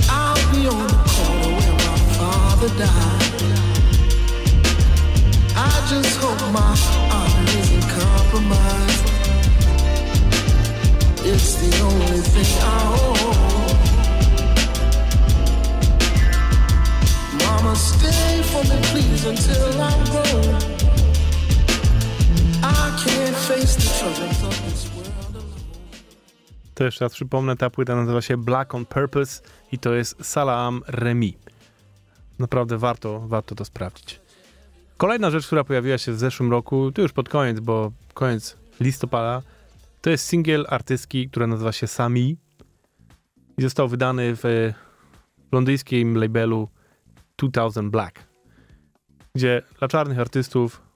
I'll 0.08 0.52
be 0.52 0.66
on 0.66 0.86
the 0.86 1.00
corner 1.14 1.50
where 1.56 1.76
my 1.88 1.98
father 2.18 2.68
died. 2.78 3.32
I 5.54 5.72
just 5.88 6.16
hope 6.20 6.40
my 6.52 6.74
honor 7.12 7.58
isn't 7.60 7.86
compromised. 7.98 9.06
It's 11.24 11.54
the 11.54 11.70
only 11.82 12.20
thing 12.20 12.52
I 12.62 12.80
own. 13.00 13.42
Mama, 17.38 17.76
stay 17.76 18.42
for 18.42 18.62
me, 18.64 18.80
please, 18.90 19.24
until 19.24 19.80
I'm 19.80 20.04
grown. 20.06 20.71
To 26.74 26.84
jeszcze 26.84 27.04
raz 27.04 27.12
przypomnę, 27.14 27.56
ta 27.56 27.70
płyta 27.70 27.96
nazywa 27.96 28.20
się 28.22 28.36
Black 28.36 28.74
on 28.74 28.86
Purpose 28.86 29.42
i 29.72 29.78
to 29.78 29.94
jest 29.94 30.24
Salam 30.24 30.82
Remi. 30.86 31.36
Naprawdę 32.38 32.78
warto, 32.78 33.20
warto 33.20 33.54
to 33.54 33.64
sprawdzić. 33.64 34.20
Kolejna 34.96 35.30
rzecz, 35.30 35.46
która 35.46 35.64
pojawiła 35.64 35.98
się 35.98 36.12
w 36.12 36.18
zeszłym 36.18 36.50
roku, 36.50 36.92
to 36.92 37.02
już 37.02 37.12
pod 37.12 37.28
koniec, 37.28 37.60
bo 37.60 37.92
koniec 38.14 38.56
listopada, 38.80 39.42
to 40.00 40.10
jest 40.10 40.26
singiel 40.26 40.66
artystki, 40.68 41.30
która 41.30 41.46
nazywa 41.46 41.72
się 41.72 41.86
Sami 41.86 42.36
i 43.58 43.62
został 43.62 43.88
wydany 43.88 44.36
w 44.36 44.72
londyńskim 45.52 46.16
labelu 46.16 46.68
2000 47.36 47.82
Black, 47.82 48.26
gdzie 49.34 49.62
dla 49.78 49.88
czarnych 49.88 50.18
artystów 50.18 50.91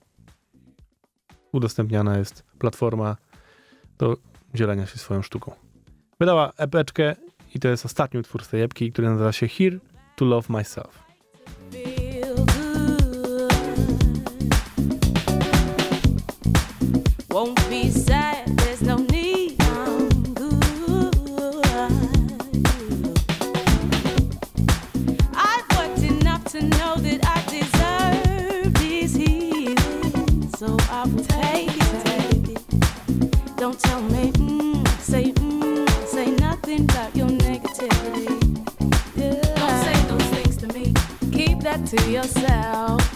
udostępniana 1.53 2.19
jest 2.19 2.45
platforma 2.59 3.17
do 3.99 4.17
dzielenia 4.55 4.87
się 4.87 4.99
swoją 4.99 5.23
sztuką. 5.23 5.53
Wydała 6.21 6.53
epeczkę 6.57 7.17
i 7.55 7.61
to 7.61 7.69
jest 7.69 7.87
ostatni 7.87 8.21
utwór 8.21 8.45
z 8.45 8.49
tej 8.49 8.63
epki, 8.63 8.93
który 8.93 9.09
nazywa 9.09 9.33
się 9.33 9.49
Here 9.49 9.79
to 10.17 10.25
Love 10.25 10.53
Myself. 10.53 11.06
To 41.97 42.11
yourself. 42.11 43.16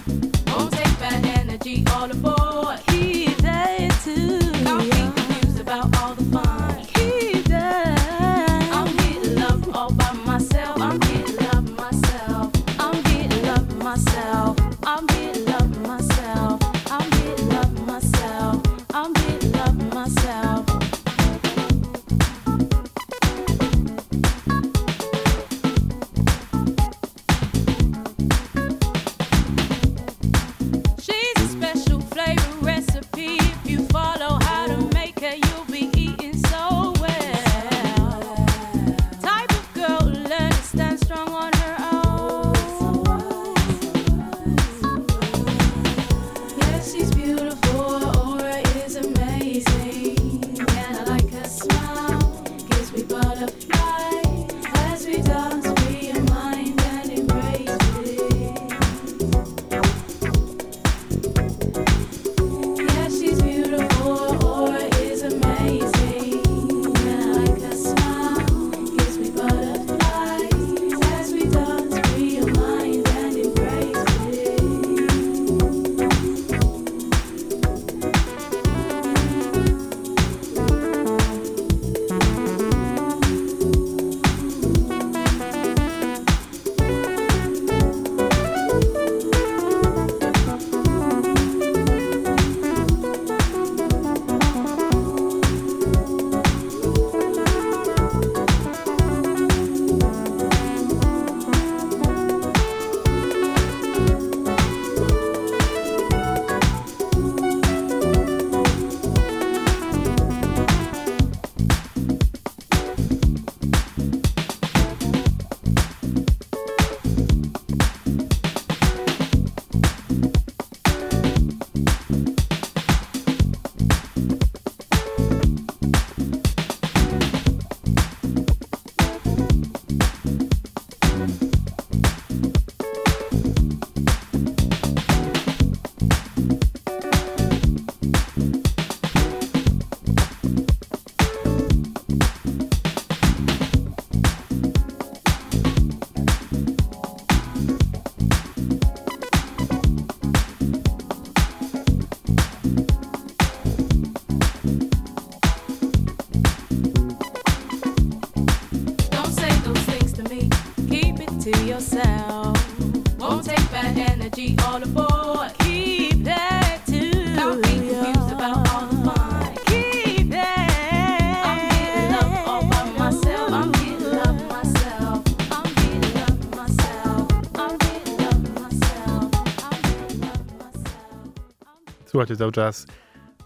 Myself. 182.30 182.36
Słuchajcie 182.36 182.36
cały 182.36 182.52
czas 182.52 182.86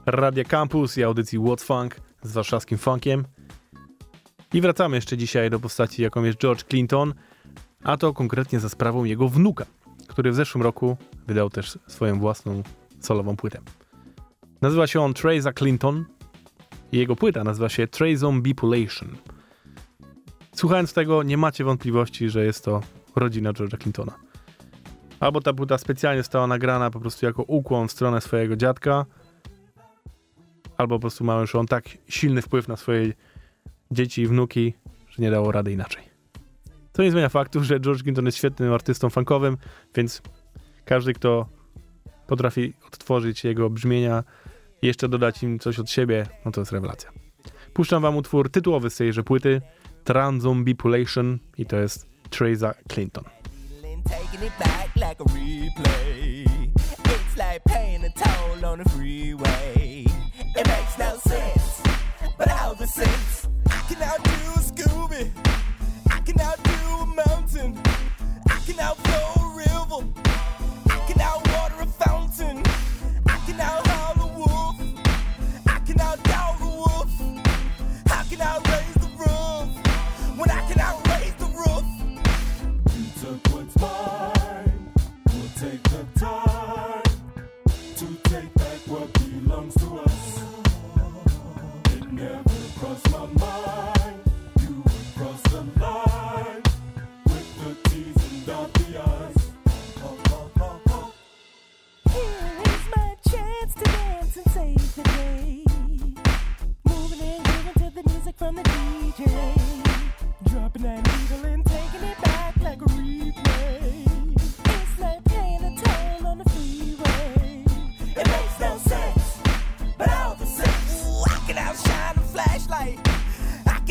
Radia 0.06 0.44
Campus 0.44 0.98
i 0.98 1.04
audycji 1.04 1.38
What's 1.38 1.64
Funk 1.64 2.00
z 2.22 2.32
warszawskim 2.32 2.78
funkiem. 2.78 3.24
I 4.52 4.60
wracamy 4.60 4.96
jeszcze 4.96 5.16
dzisiaj 5.16 5.50
do 5.50 5.60
postaci, 5.60 6.02
jaką 6.02 6.24
jest 6.24 6.38
George 6.38 6.64
Clinton, 6.64 7.14
a 7.84 7.96
to 7.96 8.12
konkretnie 8.12 8.60
za 8.60 8.68
sprawą 8.68 9.04
jego 9.04 9.28
wnuka, 9.28 9.66
który 10.08 10.30
w 10.30 10.34
zeszłym 10.34 10.62
roku 10.62 10.96
wydał 11.26 11.50
też 11.50 11.78
swoją 11.86 12.18
własną 12.18 12.62
solową 13.00 13.36
płytę. 13.36 13.60
Nazywa 14.62 14.86
się 14.86 15.00
on 15.00 15.14
Treza 15.14 15.52
Clinton 15.52 16.04
i 16.92 16.98
jego 16.98 17.16
płyta 17.16 17.44
nazywa 17.44 17.68
się 17.68 17.86
Trey 17.86 18.16
Zombie 18.16 18.54
Population. 18.54 19.16
Słuchając 20.54 20.92
tego, 20.92 21.22
nie 21.22 21.36
macie 21.36 21.64
wątpliwości, 21.64 22.30
że 22.30 22.44
jest 22.44 22.64
to 22.64 22.80
rodzina 23.16 23.52
George'a 23.52 23.82
Clintona. 23.82 24.12
Albo 25.20 25.40
ta 25.40 25.52
płyta 25.52 25.78
specjalnie 25.78 26.20
została 26.20 26.46
nagrana 26.46 26.90
po 26.90 27.00
prostu 27.00 27.26
jako 27.26 27.42
ukłon 27.42 27.88
w 27.88 27.92
stronę 27.92 28.20
swojego 28.20 28.56
dziadka, 28.56 29.06
albo 30.76 30.96
po 30.96 31.00
prostu 31.00 31.24
ma 31.24 31.40
już 31.40 31.54
on 31.54 31.66
tak 31.66 31.84
silny 32.08 32.42
wpływ 32.42 32.68
na 32.68 32.76
swoje 32.76 33.12
dzieci 33.90 34.22
i 34.22 34.26
wnuki, 34.26 34.74
że 35.08 35.22
nie 35.22 35.30
dało 35.30 35.52
rady 35.52 35.72
inaczej. 35.72 36.02
To 36.92 37.02
nie 37.02 37.10
zmienia 37.10 37.28
faktu, 37.28 37.64
że 37.64 37.80
George 37.80 38.02
Clinton 38.02 38.26
jest 38.26 38.38
świetnym 38.38 38.72
artystą 38.72 39.10
funkowym, 39.10 39.56
więc 39.94 40.22
każdy, 40.84 41.12
kto 41.12 41.46
potrafi 42.26 42.74
odtworzyć 42.86 43.44
jego 43.44 43.70
brzmienia 43.70 44.24
i 44.82 44.86
jeszcze 44.86 45.08
dodać 45.08 45.42
im 45.42 45.58
coś 45.58 45.78
od 45.78 45.90
siebie, 45.90 46.26
no 46.44 46.50
to 46.50 46.60
jest 46.60 46.72
rewelacja. 46.72 47.10
Puszczam 47.72 48.02
wam 48.02 48.16
utwór 48.16 48.50
tytułowy 48.50 48.90
z 48.90 48.96
tejże 48.96 49.22
płyty, 49.22 49.60
Transombipulation 50.04 51.38
i 51.58 51.66
to 51.66 51.76
jest 51.76 52.06
Treza 52.30 52.74
Clinton. 52.88 53.24
Taking 54.04 54.42
it 54.42 54.52
back 54.58 54.94
like 54.96 55.20
a 55.20 55.24
replay. 55.24 56.70
It's 57.06 57.36
like 57.36 57.64
paying 57.64 58.04
a 58.04 58.10
toll 58.10 58.64
on 58.64 58.78
the 58.78 58.88
freeway. 58.90 60.06
It 60.56 60.66
makes 60.66 60.98
no 60.98 61.16
sense, 61.18 61.82
but 62.38 62.50
all 62.50 62.74
the 62.74 62.86
sense. 62.86 63.48
I 63.68 63.80
can 63.88 64.02
outdo 64.02 64.30
a 64.30 64.62
Scooby. 64.62 65.30
I 66.10 66.20
can 66.20 66.40
outdo 66.40 66.72
a 67.02 67.06
mountain. 67.06 67.78
I 68.48 68.58
can 68.66 68.78
outflow 68.80 69.43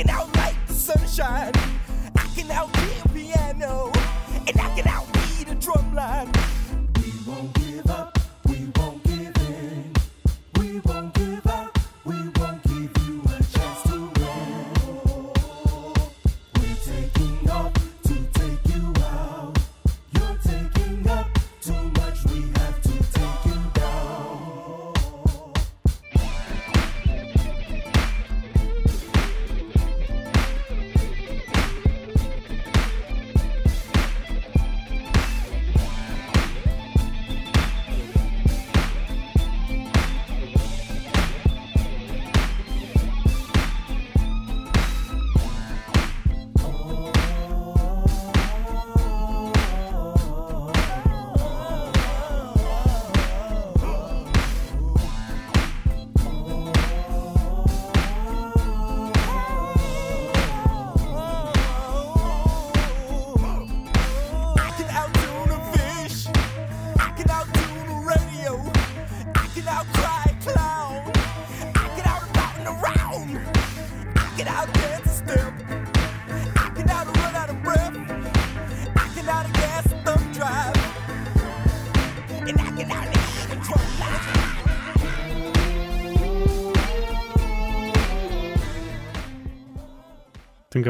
can 0.04 0.16
outlight 0.16 0.56
the 0.68 0.74
sunshine. 0.74 1.52
I 2.16 2.28
can 2.36 2.48
outbeat 2.48 3.13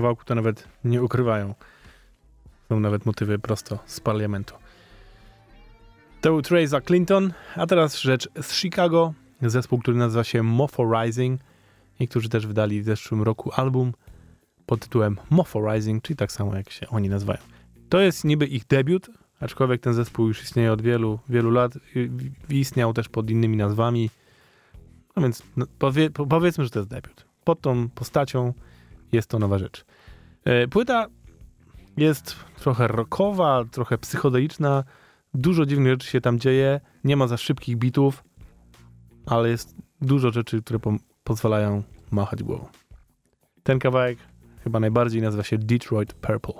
kawałku 0.04 0.26
to 0.26 0.36
nawet 0.36 0.68
nie 0.84 1.04
ukrywają. 1.04 1.56
Są 2.70 2.80
nawet 2.80 3.06
motywy 3.06 3.39
prosto 3.39 3.80
z 3.86 3.99
parlamentu. 3.99 4.56
To 6.22 6.30
był 6.30 6.41
Treza 6.41 6.82
Clinton, 6.82 7.34
a 7.56 7.68
teraz 7.68 7.99
rzecz 7.99 8.30
z 8.41 8.54
Chicago. 8.54 9.14
Zespół, 9.41 9.80
który 9.80 9.97
nazywa 9.97 10.24
się 10.24 10.43
Mofo 10.43 10.84
Rising 10.93 11.41
i 11.99 12.08
którzy 12.08 12.30
też 12.30 12.47
wydali 12.47 12.82
w 12.82 12.86
zeszłym 12.86 13.22
roku 13.22 13.51
album 13.56 13.93
pod 14.66 14.80
tytułem 14.80 15.18
Mofo 15.30 15.74
Rising, 15.74 16.04
czyli 16.04 16.18
tak 16.18 16.32
samo 16.32 16.56
jak 16.56 16.70
się 16.70 16.88
oni 16.88 17.10
nazywają. 17.10 17.39
To 17.89 17.99
jest 17.99 18.24
niby 18.24 18.47
ich 18.47 18.68
debiut, 18.68 19.10
aczkolwiek 19.39 19.82
ten 19.82 19.93
zespół 19.93 20.28
już 20.28 20.43
istnieje 20.43 20.72
od 20.72 20.82
wielu, 20.82 21.20
wielu 21.30 21.51
lat 21.51 21.74
istniał 22.49 22.93
też 22.93 23.10
pod 23.10 23.30
innymi 23.30 23.58
nazwami. 23.58 24.10
No 25.16 25.22
więc 25.22 25.43
no, 25.58 25.66
powie, 25.80 26.10
po- 26.10 26.26
powiedzmy, 26.26 26.64
że 26.64 26.70
to 26.70 26.80
jest 26.80 26.89
debiut. 26.89 27.26
Pod 27.43 27.62
tą 27.62 27.89
postacią 27.89 28.54
jest 29.12 29.30
to 29.30 29.39
nowa 29.39 29.58
rzecz. 29.58 29.86
E, 30.46 30.68
Płyta 30.68 31.08
jest 31.98 32.36
trochę 32.60 32.88
rockowa, 32.88 33.66
trochę 33.72 33.98
psychodeliczna. 33.98 34.84
Dużo 35.34 35.66
dziwnych 35.66 35.91
rzeczy 35.94 36.08
się 36.08 36.22
tam 36.22 36.39
dzieje. 36.39 36.82
Nie 37.04 37.18
ma 37.18 37.28
za 37.28 37.38
szybkich 37.38 37.78
bitów, 37.78 38.24
ale 39.26 39.50
jest 39.50 39.76
dużo 40.02 40.32
rzeczy, 40.32 40.62
które 40.62 40.80
po 40.80 40.94
pozwalają 41.24 41.84
machać 42.12 42.44
głową. 42.44 42.68
Ten 43.64 43.80
kawałek 43.80 44.18
chyba 44.64 44.80
najbardziej 44.80 45.22
nazywa 45.22 45.44
się 45.44 45.58
Detroit 45.58 46.14
Purple. 46.14 46.54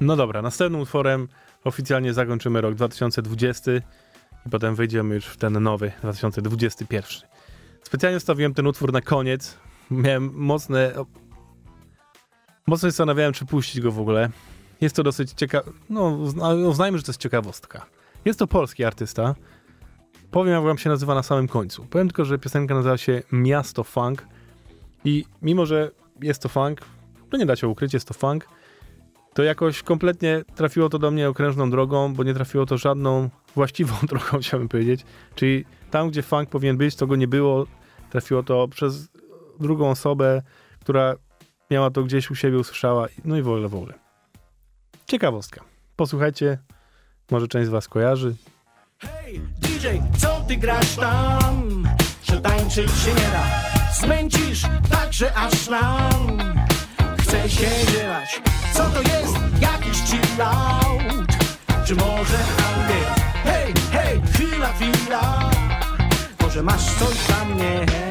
No 0.00 0.16
dobra, 0.16 0.42
następnym 0.42 0.80
utworem 0.80 1.28
oficjalnie 1.64 2.12
zakończymy 2.14 2.60
rok 2.60 2.74
2020 2.74 3.70
i 4.46 4.50
potem 4.50 4.74
wejdziemy 4.74 5.14
już 5.14 5.26
w 5.26 5.36
ten 5.36 5.62
nowy 5.62 5.92
2021. 6.02 7.28
Specjalnie 7.82 8.16
zostawiłem 8.16 8.54
ten 8.54 8.66
utwór 8.66 8.92
na 8.92 9.00
koniec. 9.00 9.58
Miałem 9.90 10.30
mocne. 10.34 10.92
Mocno 12.66 12.88
zastanawiałem, 12.88 13.32
czy 13.32 13.46
puścić 13.46 13.80
go 13.80 13.92
w 13.92 14.00
ogóle. 14.00 14.30
Jest 14.80 14.96
to 14.96 15.02
dosyć 15.02 15.32
ciekawe. 15.32 15.70
No, 15.90 16.00
uzna- 16.02 16.68
uznajmy, 16.68 16.98
że 16.98 17.04
to 17.04 17.10
jest 17.10 17.20
ciekawostka. 17.20 17.86
Jest 18.24 18.38
to 18.38 18.46
polski 18.46 18.84
artysta. 18.84 19.34
Powiem, 20.30 20.54
jak 20.54 20.62
wam 20.62 20.78
się 20.78 20.90
nazywa 20.90 21.14
na 21.14 21.22
samym 21.22 21.48
końcu. 21.48 21.86
Powiem 21.86 22.08
tylko, 22.08 22.24
że 22.24 22.38
piosenka 22.38 22.74
nazywa 22.74 22.96
się 22.98 23.22
Miasto 23.32 23.84
Funk. 23.84 24.26
I 25.04 25.24
mimo, 25.42 25.66
że 25.66 25.90
jest 26.22 26.42
to 26.42 26.48
funk, 26.48 26.80
to 27.30 27.36
nie 27.36 27.46
da 27.46 27.56
się 27.56 27.68
ukryć, 27.68 27.94
jest 27.94 28.08
to 28.08 28.14
funk, 28.14 28.48
to 29.40 29.44
jakoś 29.44 29.82
kompletnie 29.82 30.42
trafiło 30.54 30.88
to 30.88 30.98
do 30.98 31.10
mnie 31.10 31.28
okrężną 31.28 31.70
drogą, 31.70 32.14
bo 32.14 32.24
nie 32.24 32.34
trafiło 32.34 32.66
to 32.66 32.78
żadną 32.78 33.30
właściwą 33.54 33.94
drogą, 34.08 34.38
chciałbym 34.40 34.68
powiedzieć. 34.68 35.04
Czyli 35.34 35.64
tam, 35.90 36.10
gdzie 36.10 36.22
funk 36.22 36.50
powinien 36.50 36.76
być, 36.76 36.96
to 36.96 37.06
go 37.06 37.16
nie 37.16 37.28
było. 37.28 37.66
Trafiło 38.10 38.42
to 38.42 38.68
przez 38.68 39.08
drugą 39.60 39.90
osobę, 39.90 40.42
która 40.80 41.14
miała 41.70 41.90
to 41.90 42.02
gdzieś 42.02 42.30
u 42.30 42.34
siebie, 42.34 42.58
usłyszała. 42.58 43.06
No 43.24 43.36
i 43.36 43.42
w 43.42 43.48
ogóle, 43.48 43.68
w 43.68 43.74
ogóle. 43.74 43.94
Ciekawostka. 45.06 45.64
Posłuchajcie, 45.96 46.58
może 47.30 47.48
część 47.48 47.66
z 47.66 47.70
was 47.70 47.88
kojarzy. 47.88 48.34
DJ, 49.58 49.86
co 50.18 50.40
ty 50.48 50.56
grasz 50.56 50.96
tam? 50.96 51.84
Że 52.22 52.40
tańczyć 52.40 52.90
się 52.90 53.10
nie 53.10 53.30
da 53.32 53.44
Zmęcisz 54.00 54.62
tak, 54.90 55.12
że 55.12 55.34
aż 55.34 55.68
nam 55.68 56.38
Chce 57.30 57.50
się 57.50 57.92
dziewać 57.92 58.40
Co 58.74 58.84
to 58.84 59.02
jest? 59.02 59.34
Jakiś 59.60 60.02
chill 60.02 60.42
out 60.42 61.26
Czy 61.86 61.94
może 61.94 62.38
ambie? 62.68 63.24
Hej, 63.44 63.74
hej, 63.92 64.20
chwila, 64.32 64.72
chwila 64.72 65.50
Może 66.42 66.62
masz 66.62 66.84
coś 66.84 67.16
dla 67.26 67.44
mnie? 67.44 68.09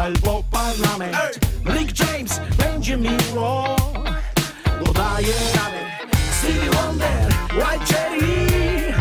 Albo 0.00 0.42
Parlament. 0.50 1.38
Rick 1.66 1.92
James 1.98 2.40
będzie 2.58 2.96
miło 2.96 3.76
Dodaję 4.84 5.34
radę 5.54 5.80
Stevie 6.38 6.70
Wonder, 6.70 7.28
White 7.52 7.94
Cherry 7.94 8.94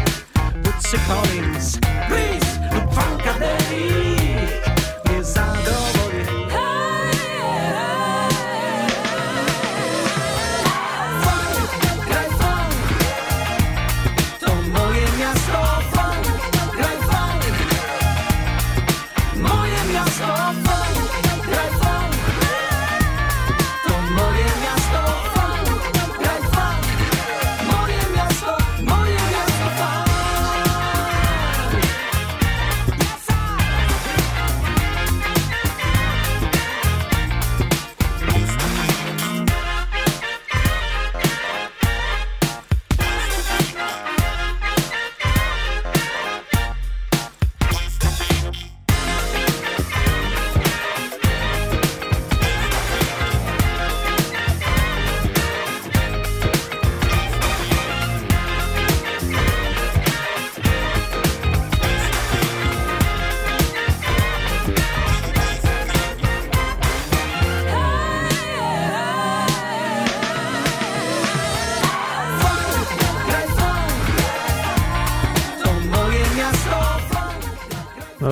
Bootsy 0.64 0.98
Collins, 1.08 1.80
Chris 2.08 2.39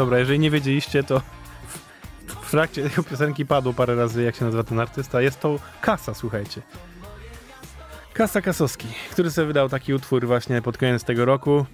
dobra, 0.07 0.19
jeżeli 0.19 0.39
nie 0.39 0.51
wiedzieliście, 0.51 1.03
to 1.03 1.21
w 2.41 2.51
trakcie 2.51 2.89
tej 2.89 3.03
piosenki 3.03 3.45
padło 3.45 3.73
parę 3.73 3.95
razy, 3.95 4.23
jak 4.23 4.35
się 4.35 4.45
nazywa 4.45 4.63
ten 4.63 4.79
artysta. 4.79 5.21
Jest 5.21 5.39
to 5.39 5.59
Kasa, 5.81 6.13
słuchajcie. 6.13 6.61
Kasa 8.13 8.41
Kasowski, 8.41 8.87
który 9.11 9.31
sobie 9.31 9.47
wydał 9.47 9.69
taki 9.69 9.93
utwór 9.93 10.27
właśnie 10.27 10.61
pod 10.61 10.77
koniec 10.77 11.03
tego 11.03 11.25
roku. 11.25 11.65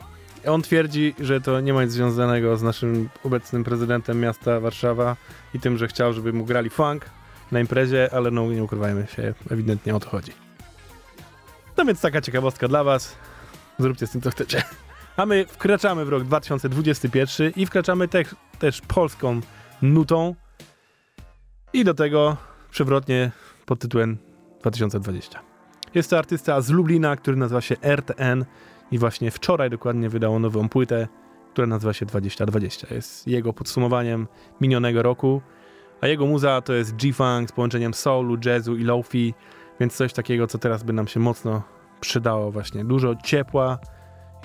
On 0.47 0.61
twierdzi, 0.61 1.15
że 1.19 1.41
to 1.41 1.59
nie 1.59 1.73
ma 1.73 1.84
nic 1.84 1.91
związanego 1.91 2.57
z 2.57 2.63
naszym 2.63 3.09
obecnym 3.23 3.63
prezydentem 3.63 4.19
miasta 4.19 4.59
Warszawa 4.59 5.15
i 5.53 5.59
tym, 5.59 5.77
że 5.77 5.88
chciał, 5.88 6.13
żeby 6.13 6.34
mu 6.34 6.45
grali 6.45 6.69
funk 6.69 7.05
na 7.51 7.59
imprezie, 7.59 8.09
ale 8.13 8.31
no 8.31 8.51
nie 8.51 8.63
ukrywajmy 8.63 9.07
się, 9.15 9.34
ewidentnie 9.51 9.95
o 9.95 9.99
to 9.99 10.09
chodzi. 10.09 10.31
No 11.77 11.86
więc 11.86 12.01
taka 12.01 12.21
ciekawostka 12.21 12.67
dla 12.67 12.84
was. 12.84 13.15
Zróbcie 13.79 14.07
z 14.07 14.11
tym, 14.11 14.21
co 14.21 14.31
chcecie. 14.31 14.63
A 15.18 15.26
my 15.26 15.45
wkraczamy 15.45 16.05
w 16.05 16.09
rok 16.09 16.24
2021 16.24 17.51
i 17.55 17.66
wkraczamy 17.66 18.07
te, 18.07 18.24
też 18.59 18.82
polską 18.82 19.41
nutą 19.82 20.36
i 21.74 21.84
do 21.84 21.93
tego 21.93 22.38
przewrotnie 22.72 23.32
pod 23.66 23.80
tytułem 23.80 24.18
2020. 24.61 25.39
Jest 25.95 26.09
to 26.09 26.18
artysta 26.18 26.61
z 26.61 26.70
Lublina, 26.70 27.16
który 27.16 27.38
nazywa 27.38 27.61
się 27.61 27.76
RTN 27.82 28.45
i 28.91 28.97
właśnie 28.97 29.32
wczoraj 29.32 29.70
dokładnie 29.70 30.09
wydało 30.09 30.39
nową 30.39 30.70
płytę, 30.70 31.07
która 31.51 31.68
nazywa 31.68 31.93
się 31.93 32.05
2020. 32.05 32.95
Jest 32.95 33.28
jego 33.28 33.53
podsumowaniem 33.53 34.28
minionego 34.61 35.01
roku, 35.03 35.41
a 36.01 36.07
jego 36.07 36.26
muza 36.26 36.61
to 36.61 36.74
jest 36.74 36.95
G-Funk 36.95 37.49
z 37.49 37.51
połączeniem 37.51 37.93
soulu, 37.93 38.38
jazzu 38.45 38.76
i 38.76 38.84
lofi, 38.84 39.34
więc 39.80 39.95
coś 39.95 40.14
takiego, 40.14 40.47
co 40.47 40.57
teraz 40.57 40.84
by 40.84 40.93
nam 40.93 41.07
się 41.07 41.20
mocno 41.20 41.64
przydało 41.99 42.51
właśnie. 42.51 42.86
Dużo 42.86 43.16
ciepła 43.16 43.80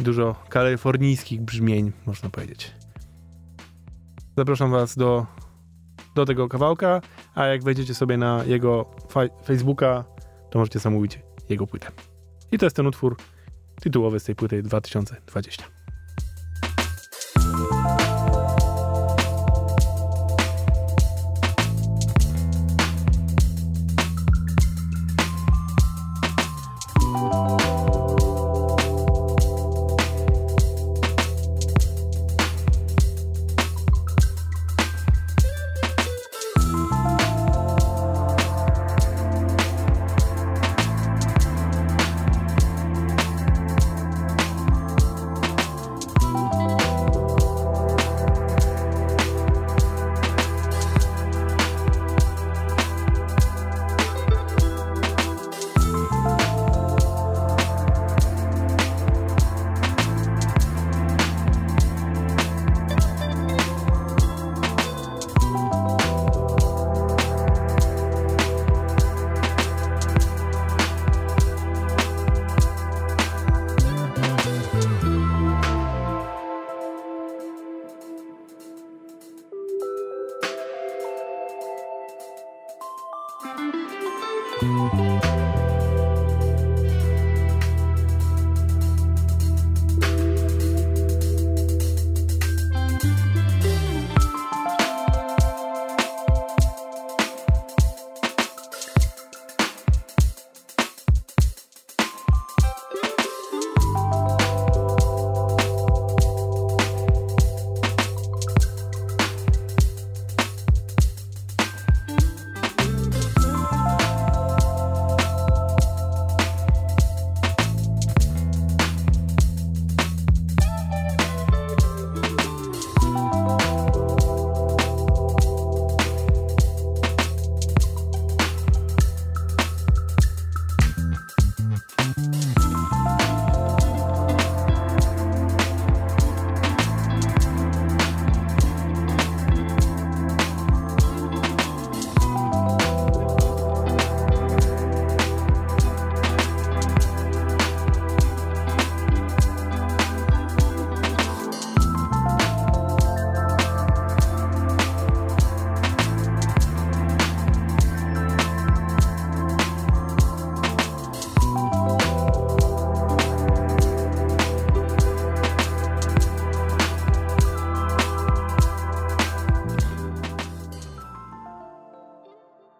dużo 0.01 0.35
kalifornijskich 0.49 1.41
brzmień, 1.41 1.93
można 2.07 2.31
powiedzieć. 2.31 2.73
Zapraszam 4.37 4.71
was 4.71 4.97
do, 4.97 5.27
do 6.15 6.25
tego 6.25 6.49
kawałka, 6.49 7.01
a 7.35 7.47
jak 7.47 7.63
wejdziecie 7.65 7.95
sobie 7.95 8.17
na 8.17 8.45
jego 8.45 8.91
fa- 9.09 9.45
Facebooka, 9.45 10.05
to 10.51 10.59
możecie 10.59 10.79
zamówić 10.79 11.21
jego 11.49 11.67
płytę. 11.67 11.89
I 12.53 12.59
to 12.59 12.67
jest 12.67 12.77
ten 12.77 12.87
utwór 12.87 13.17
tytułowy 13.81 14.21
z 14.21 14.25
tej 14.25 14.35
płyty 14.35 14.63
2020. 14.63 15.65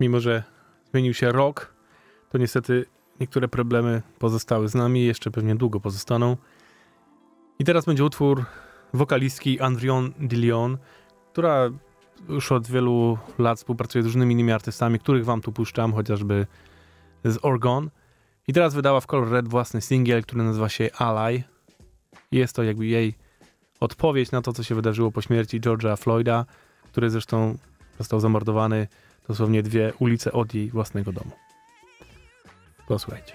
Mimo, 0.09 0.21
że 0.21 0.43
zmienił 0.91 1.15
się 1.15 1.33
rok, 1.33 1.75
to 2.31 2.39
niestety 2.39 2.87
niektóre 3.21 3.49
problemy 3.49 4.03
pozostały 4.19 4.69
z 4.69 4.75
nami 4.75 5.05
jeszcze 5.05 5.31
pewnie 5.31 5.55
długo 5.55 5.81
pozostaną. 5.81 6.37
I 7.59 7.65
teraz 7.65 7.85
będzie 7.85 8.05
utwór 8.05 8.45
wokalistki 8.95 9.61
Andrion 9.61 10.13
Dillion, 10.21 10.79
która 11.33 11.71
już 12.29 12.53
od 12.53 12.67
wielu 12.67 13.19
lat 13.39 13.59
współpracuje 13.59 14.03
z 14.03 14.07
różnymi 14.07 14.35
innymi 14.35 14.53
artystami, 14.53 14.99
których 14.99 15.25
wam 15.25 15.41
tu 15.41 15.53
puszczam, 15.53 15.93
chociażby 15.93 16.47
z 17.25 17.39
Orgon. 17.43 17.91
I 18.47 18.53
teraz 18.53 18.75
wydała 18.75 19.01
w 19.01 19.07
Color 19.07 19.31
Red 19.31 19.49
własny 19.49 19.81
singiel, 19.81 20.23
który 20.23 20.43
nazywa 20.43 20.69
się 20.69 20.89
Ally. 20.99 21.43
Jest 22.33 22.57
to 22.57 22.63
jakby 22.63 22.87
jej 22.87 23.15
odpowiedź 23.81 24.31
na 24.31 24.43
to, 24.43 24.53
co 24.53 24.63
się 24.63 24.75
wydarzyło 24.75 25.13
po 25.13 25.23
śmierci 25.23 25.61
George'a 25.61 25.97
Floyda, 25.99 26.45
który 26.85 27.11
zresztą 27.11 27.59
został 27.99 28.21
zamordowany 28.21 28.89
dosłownie 29.29 29.63
dwie 29.63 29.93
ulice 29.99 30.33
od 30.33 30.55
jej 30.55 30.71
własnego 30.71 31.13
domu. 31.13 31.31
Posłuchajcie. 32.89 33.35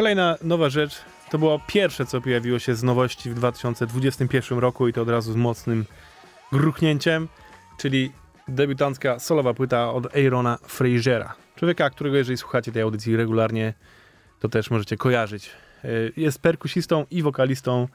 Kolejna 0.00 0.36
nowa 0.42 0.68
rzecz 0.68 1.02
to 1.30 1.38
było 1.38 1.60
pierwsze, 1.66 2.06
co 2.06 2.20
pojawiło 2.20 2.58
się 2.58 2.74
z 2.74 2.82
nowości 2.82 3.30
w 3.30 3.34
2021 3.34 4.58
roku 4.58 4.88
i 4.88 4.92
to 4.92 5.02
od 5.02 5.08
razu 5.08 5.32
z 5.32 5.36
mocnym 5.36 5.84
gruchnięciem, 6.52 7.28
czyli 7.78 8.12
debiutancka 8.48 9.18
solowa 9.18 9.54
płyta 9.54 9.92
od 9.92 10.16
Aarona 10.16 10.58
Frasera. 10.62 11.34
Człowieka, 11.56 11.90
którego 11.90 12.16
jeżeli 12.16 12.38
słuchacie 12.38 12.72
tej 12.72 12.82
audycji 12.82 13.16
regularnie, 13.16 13.74
to 14.38 14.48
też 14.48 14.70
możecie 14.70 14.96
kojarzyć. 14.96 15.50
Y, 15.84 16.12
Jest 16.16 16.38
perkusistą 16.38 17.06
i 17.10 17.22
wokalistą, 17.22 17.88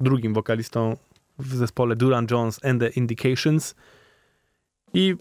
drugim 0.00 0.34
wokalistą 0.34 0.96
w 1.38 1.54
zespole 1.54 1.96
Duran 1.96 2.26
Jones 2.30 2.64
and 2.64 2.80
the 2.80 2.88
Indications 2.88 3.74
i 4.92 5.16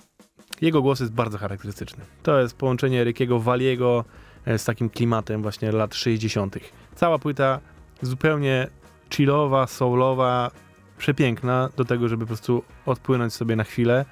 jego 0.62 0.82
głos 0.82 1.00
jest 1.00 1.14
bardzo 1.14 1.38
charakterystyczny. 1.38 2.04
To 2.24 2.42
jest 2.42 2.58
połączenie 2.58 3.04
Rickiego 3.04 3.40
Valiego 3.40 4.06
e, 4.08 4.23
z 4.58 4.66
takim 4.66 4.90
klimatem 4.90 5.42
właśnie 5.42 5.72
lat 5.72 5.96
60. 5.96 6.56
Cała 6.96 7.20
płyta 7.20 7.60
zupełnie 8.02 8.68
chillowa, 9.14 9.68
soulowa, 9.68 10.52
przepiękna 10.98 11.70
do 11.78 11.86
tego, 11.86 12.08
żeby 12.08 12.26
po 12.26 12.28
prostu 12.28 12.64
odpłynąć 12.86 13.34
sobie 13.34 13.56
na 13.56 13.64
chwilę. 13.64 14.06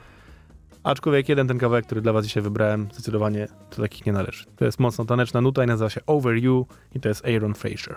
Aczkolwiek 0.83 1.29
jeden 1.29 1.47
ten 1.47 1.57
kawałek, 1.57 1.85
który 1.85 2.01
dla 2.01 2.13
was 2.13 2.25
dzisiaj 2.25 2.43
wybrałem, 2.43 2.87
zdecydowanie 2.93 3.47
do 3.77 3.83
takich 3.83 4.05
nie 4.05 4.13
należy. 4.13 4.45
To 4.55 4.65
jest 4.65 4.79
mocno 4.79 5.05
taneczna 5.05 5.41
nuta 5.41 5.63
i 5.63 5.67
nazywa 5.67 5.89
się 5.89 6.01
Over 6.05 6.35
You 6.35 6.65
i 6.95 6.99
to 6.99 7.09
jest 7.09 7.25
Aaron 7.25 7.53
Fraser. 7.53 7.95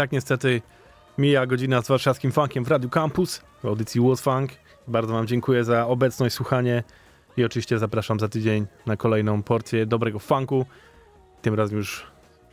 Tak 0.00 0.12
niestety 0.12 0.62
mija 1.18 1.46
godzina 1.46 1.82
z 1.82 1.88
warszawskim 1.88 2.32
funkiem 2.32 2.64
w 2.64 2.68
Radiu 2.68 2.90
Campus 2.90 3.42
w 3.62 3.66
audycji 3.66 4.00
Was 4.00 4.20
Funk. 4.20 4.50
Bardzo 4.88 5.12
Wam 5.12 5.26
dziękuję 5.26 5.64
za 5.64 5.86
obecność, 5.86 6.34
słuchanie 6.34 6.82
i 7.36 7.44
oczywiście 7.44 7.78
zapraszam 7.78 8.20
za 8.20 8.28
tydzień 8.28 8.66
na 8.86 8.96
kolejną 8.96 9.42
porcję 9.42 9.86
dobrego 9.86 10.18
funku. 10.18 10.66
Tym 11.42 11.54
razem 11.54 11.78
już 11.78 12.06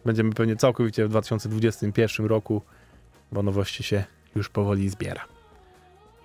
będziemy 0.06 0.34
pewnie 0.34 0.56
całkowicie 0.56 1.06
w 1.06 1.10
2021 1.10 2.26
roku, 2.26 2.62
bo 3.32 3.44
nowości 3.44 3.84
się 3.84 4.04
już 4.36 4.50
powoli 4.50 4.90
zbiera. 4.90 5.26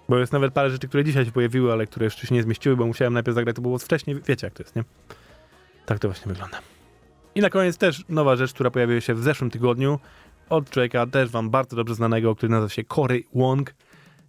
Bo 0.09 0.19
jest 0.19 0.33
nawet 0.33 0.53
parę 0.53 0.71
rzeczy, 0.71 0.89
które 0.89 1.05
dzisiaj 1.05 1.25
się 1.25 1.33
pojawiły, 1.33 1.73
ale 1.73 1.87
które 1.87 2.05
jeszcze 2.05 2.27
się 2.27 2.35
nie 2.35 2.43
zmieściły, 2.43 2.77
bo 2.77 2.87
musiałem 2.87 3.15
najpierw 3.15 3.35
zagrać, 3.35 3.57
to 3.57 3.63
było 3.63 3.79
wcześniej. 3.79 4.21
Wiecie 4.27 4.47
jak 4.47 4.55
to 4.55 4.63
jest, 4.63 4.77
nie? 4.77 4.85
Tak 5.87 5.99
to 5.99 6.09
właśnie 6.09 6.33
wygląda. 6.33 6.59
I 7.35 7.41
na 7.41 7.51
koniec 7.51 7.79
też 7.79 8.05
nowa 8.09 8.37
rzecz, 8.37 8.53
która 8.53 8.71
pojawiła 8.71 9.01
się 9.01 9.15
w 9.15 9.23
zeszłym 9.23 9.51
tygodniu. 9.51 9.99
Od 10.53 10.71
człowieka 10.71 11.07
też 11.07 11.31
wam 11.31 11.51
bardzo 11.51 11.77
dobrze 11.77 11.95
znanego, 11.95 12.35
który 12.35 12.51
nazywa 12.51 12.69
się 12.69 12.85
Corey 12.85 13.27
Wong. 13.35 13.75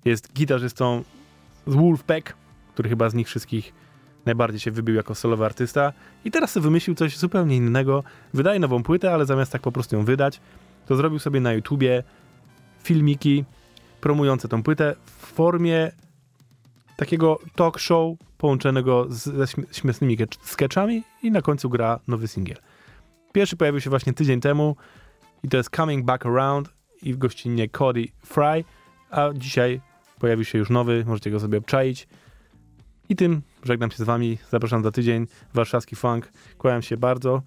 Jest 0.05 0.33
gitarzystą 0.33 1.03
z 1.67 1.75
Wolfpack, 1.75 2.33
który 2.73 2.89
chyba 2.89 3.09
z 3.09 3.13
nich 3.13 3.27
wszystkich 3.27 3.73
najbardziej 4.25 4.59
się 4.59 4.71
wybił 4.71 4.95
jako 4.95 5.15
solowy 5.15 5.45
artysta. 5.45 5.93
I 6.25 6.31
teraz 6.31 6.51
sobie 6.51 6.63
wymyślił 6.63 6.95
coś 6.95 7.17
zupełnie 7.17 7.55
innego. 7.55 8.03
Wydaje 8.33 8.59
nową 8.59 8.83
płytę, 8.83 9.13
ale 9.13 9.25
zamiast 9.25 9.51
tak 9.51 9.61
po 9.61 9.71
prostu 9.71 9.95
ją 9.95 10.05
wydać, 10.05 10.41
to 10.85 10.95
zrobił 10.95 11.19
sobie 11.19 11.39
na 11.39 11.53
YouTubie 11.53 12.03
filmiki 12.83 13.45
promujące 14.01 14.47
tą 14.47 14.63
płytę 14.63 14.95
w 15.05 15.11
formie 15.11 15.91
takiego 16.97 17.39
talk 17.55 17.79
show 17.79 18.17
połączonego 18.37 19.05
z, 19.09 19.23
ze 19.23 19.43
śm- 19.43 19.65
śmiesznymi 19.71 20.17
ke- 20.17 20.27
sketchami 20.43 21.03
i 21.23 21.31
na 21.31 21.41
końcu 21.41 21.69
gra 21.69 21.99
nowy 22.07 22.27
singiel. 22.27 22.57
Pierwszy 23.33 23.57
pojawił 23.57 23.81
się 23.81 23.89
właśnie 23.89 24.13
tydzień 24.13 24.41
temu 24.41 24.75
i 25.43 25.49
to 25.49 25.57
jest 25.57 25.75
Coming 25.75 26.05
Back 26.05 26.25
Around 26.25 26.73
i 27.01 27.13
w 27.13 27.17
gościnie 27.17 27.69
Cody 27.69 28.07
Fry, 28.25 28.63
a 29.09 29.29
dzisiaj 29.33 29.81
pojawił 30.19 30.45
się 30.45 30.57
już 30.57 30.69
nowy, 30.69 31.03
możecie 31.07 31.31
go 31.31 31.39
sobie 31.39 31.57
obczaić. 31.57 32.07
I 33.09 33.15
tym 33.15 33.41
żegnam 33.63 33.91
się 33.91 33.97
z 33.97 34.01
wami, 34.01 34.37
zapraszam 34.49 34.83
za 34.83 34.91
tydzień, 34.91 35.27
warszawski 35.53 35.95
funk, 35.95 36.31
kłaniam 36.57 36.81
się 36.81 36.97
bardzo. 36.97 37.41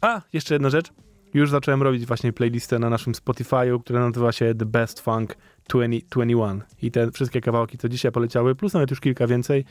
A, 0.00 0.22
jeszcze 0.32 0.54
jedna 0.54 0.70
rzecz, 0.70 0.92
już 1.34 1.50
zacząłem 1.50 1.82
robić 1.82 2.06
właśnie 2.06 2.32
playlistę 2.32 2.78
na 2.78 2.90
naszym 2.90 3.12
Spotify'u, 3.12 3.80
która 3.80 4.00
nazywa 4.00 4.32
się 4.32 4.54
The 4.54 4.66
Best 4.66 5.00
Funk 5.00 5.36
2021 5.68 6.62
i 6.82 6.90
te 6.90 7.10
wszystkie 7.10 7.40
kawałki, 7.40 7.78
co 7.78 7.88
dzisiaj 7.88 8.12
poleciały, 8.12 8.54
plus 8.54 8.74
nawet 8.74 8.90
już 8.90 9.00
kilka 9.00 9.26
więcej, 9.26 9.64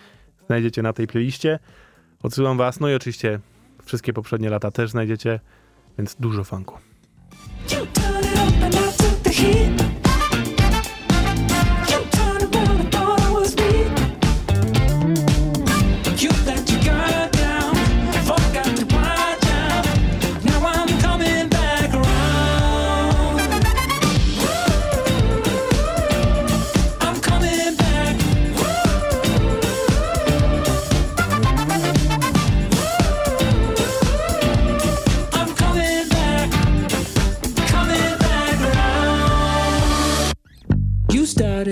znajdziecie 0.46 0.82
na 0.82 0.94
tej 0.94 1.08
playliście. 1.08 1.60
Odsyłam 2.24 2.58
was, 2.58 2.80
no 2.80 2.90
i 2.90 2.96
oczywiście 2.96 3.40
wszystkie 3.86 4.14
poprzednie 4.14 4.50
lata 4.50 4.72
też 4.72 4.90
znajdziecie, 4.90 5.40
więc 5.98 6.16
dużo 6.16 6.44
funku. 6.44 6.78
You 7.68 7.86
turn 7.94 8.24
it 8.24 8.38
up 8.38 8.54
and 8.62 8.76
I 8.76 8.92
took 8.92 9.24
the 9.24 9.30
heat. 9.32 9.85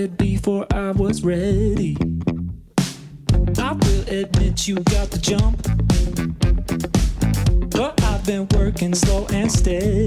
Started 0.04 0.18
before 0.18 0.66
I 0.70 0.90
was 0.90 1.22
ready. 1.22 1.96
I 3.56 3.72
will 3.72 4.04
admit 4.06 4.68
you 4.68 4.74
got 4.74 5.10
the 5.10 5.18
jump. 5.18 5.62
But 7.70 8.02
I've 8.02 8.26
been 8.26 8.46
working 8.54 8.94
slow 8.94 9.26
and 9.32 9.50
steady. 9.50 10.04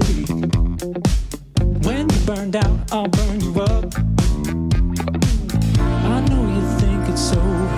When 1.82 2.08
you 2.08 2.20
burned 2.26 2.54
out, 2.54 2.92
I'll 2.92 3.08
burn 3.08 3.40
you 3.40 3.60
up. 3.60 3.92
I 5.80 6.20
know 6.28 6.42
you 6.54 6.62
think 6.78 7.08
it's 7.08 7.32
over, 7.32 7.77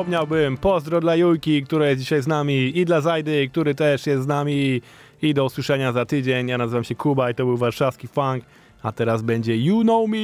zapomniałbym, 0.00 0.56
pozdro 0.56 1.00
dla 1.00 1.16
Julki, 1.16 1.62
która 1.62 1.88
jest 1.88 2.00
dzisiaj 2.00 2.22
z 2.22 2.26
nami 2.26 2.78
i 2.78 2.84
dla 2.84 3.00
Zajdy, 3.00 3.48
który 3.48 3.74
też 3.74 4.06
jest 4.06 4.22
z 4.22 4.26
nami 4.26 4.82
i 5.22 5.34
do 5.34 5.44
usłyszenia 5.44 5.92
za 5.92 6.06
tydzień. 6.06 6.48
Ja 6.48 6.58
nazywam 6.58 6.84
się 6.84 6.94
Kuba 6.94 7.30
i 7.30 7.34
to 7.34 7.44
był 7.44 7.56
warszawski 7.56 8.08
funk, 8.08 8.44
a 8.82 8.92
teraz 8.92 9.22
będzie 9.22 9.56
You 9.56 9.82
Know 9.82 10.08
Me! 10.08 10.16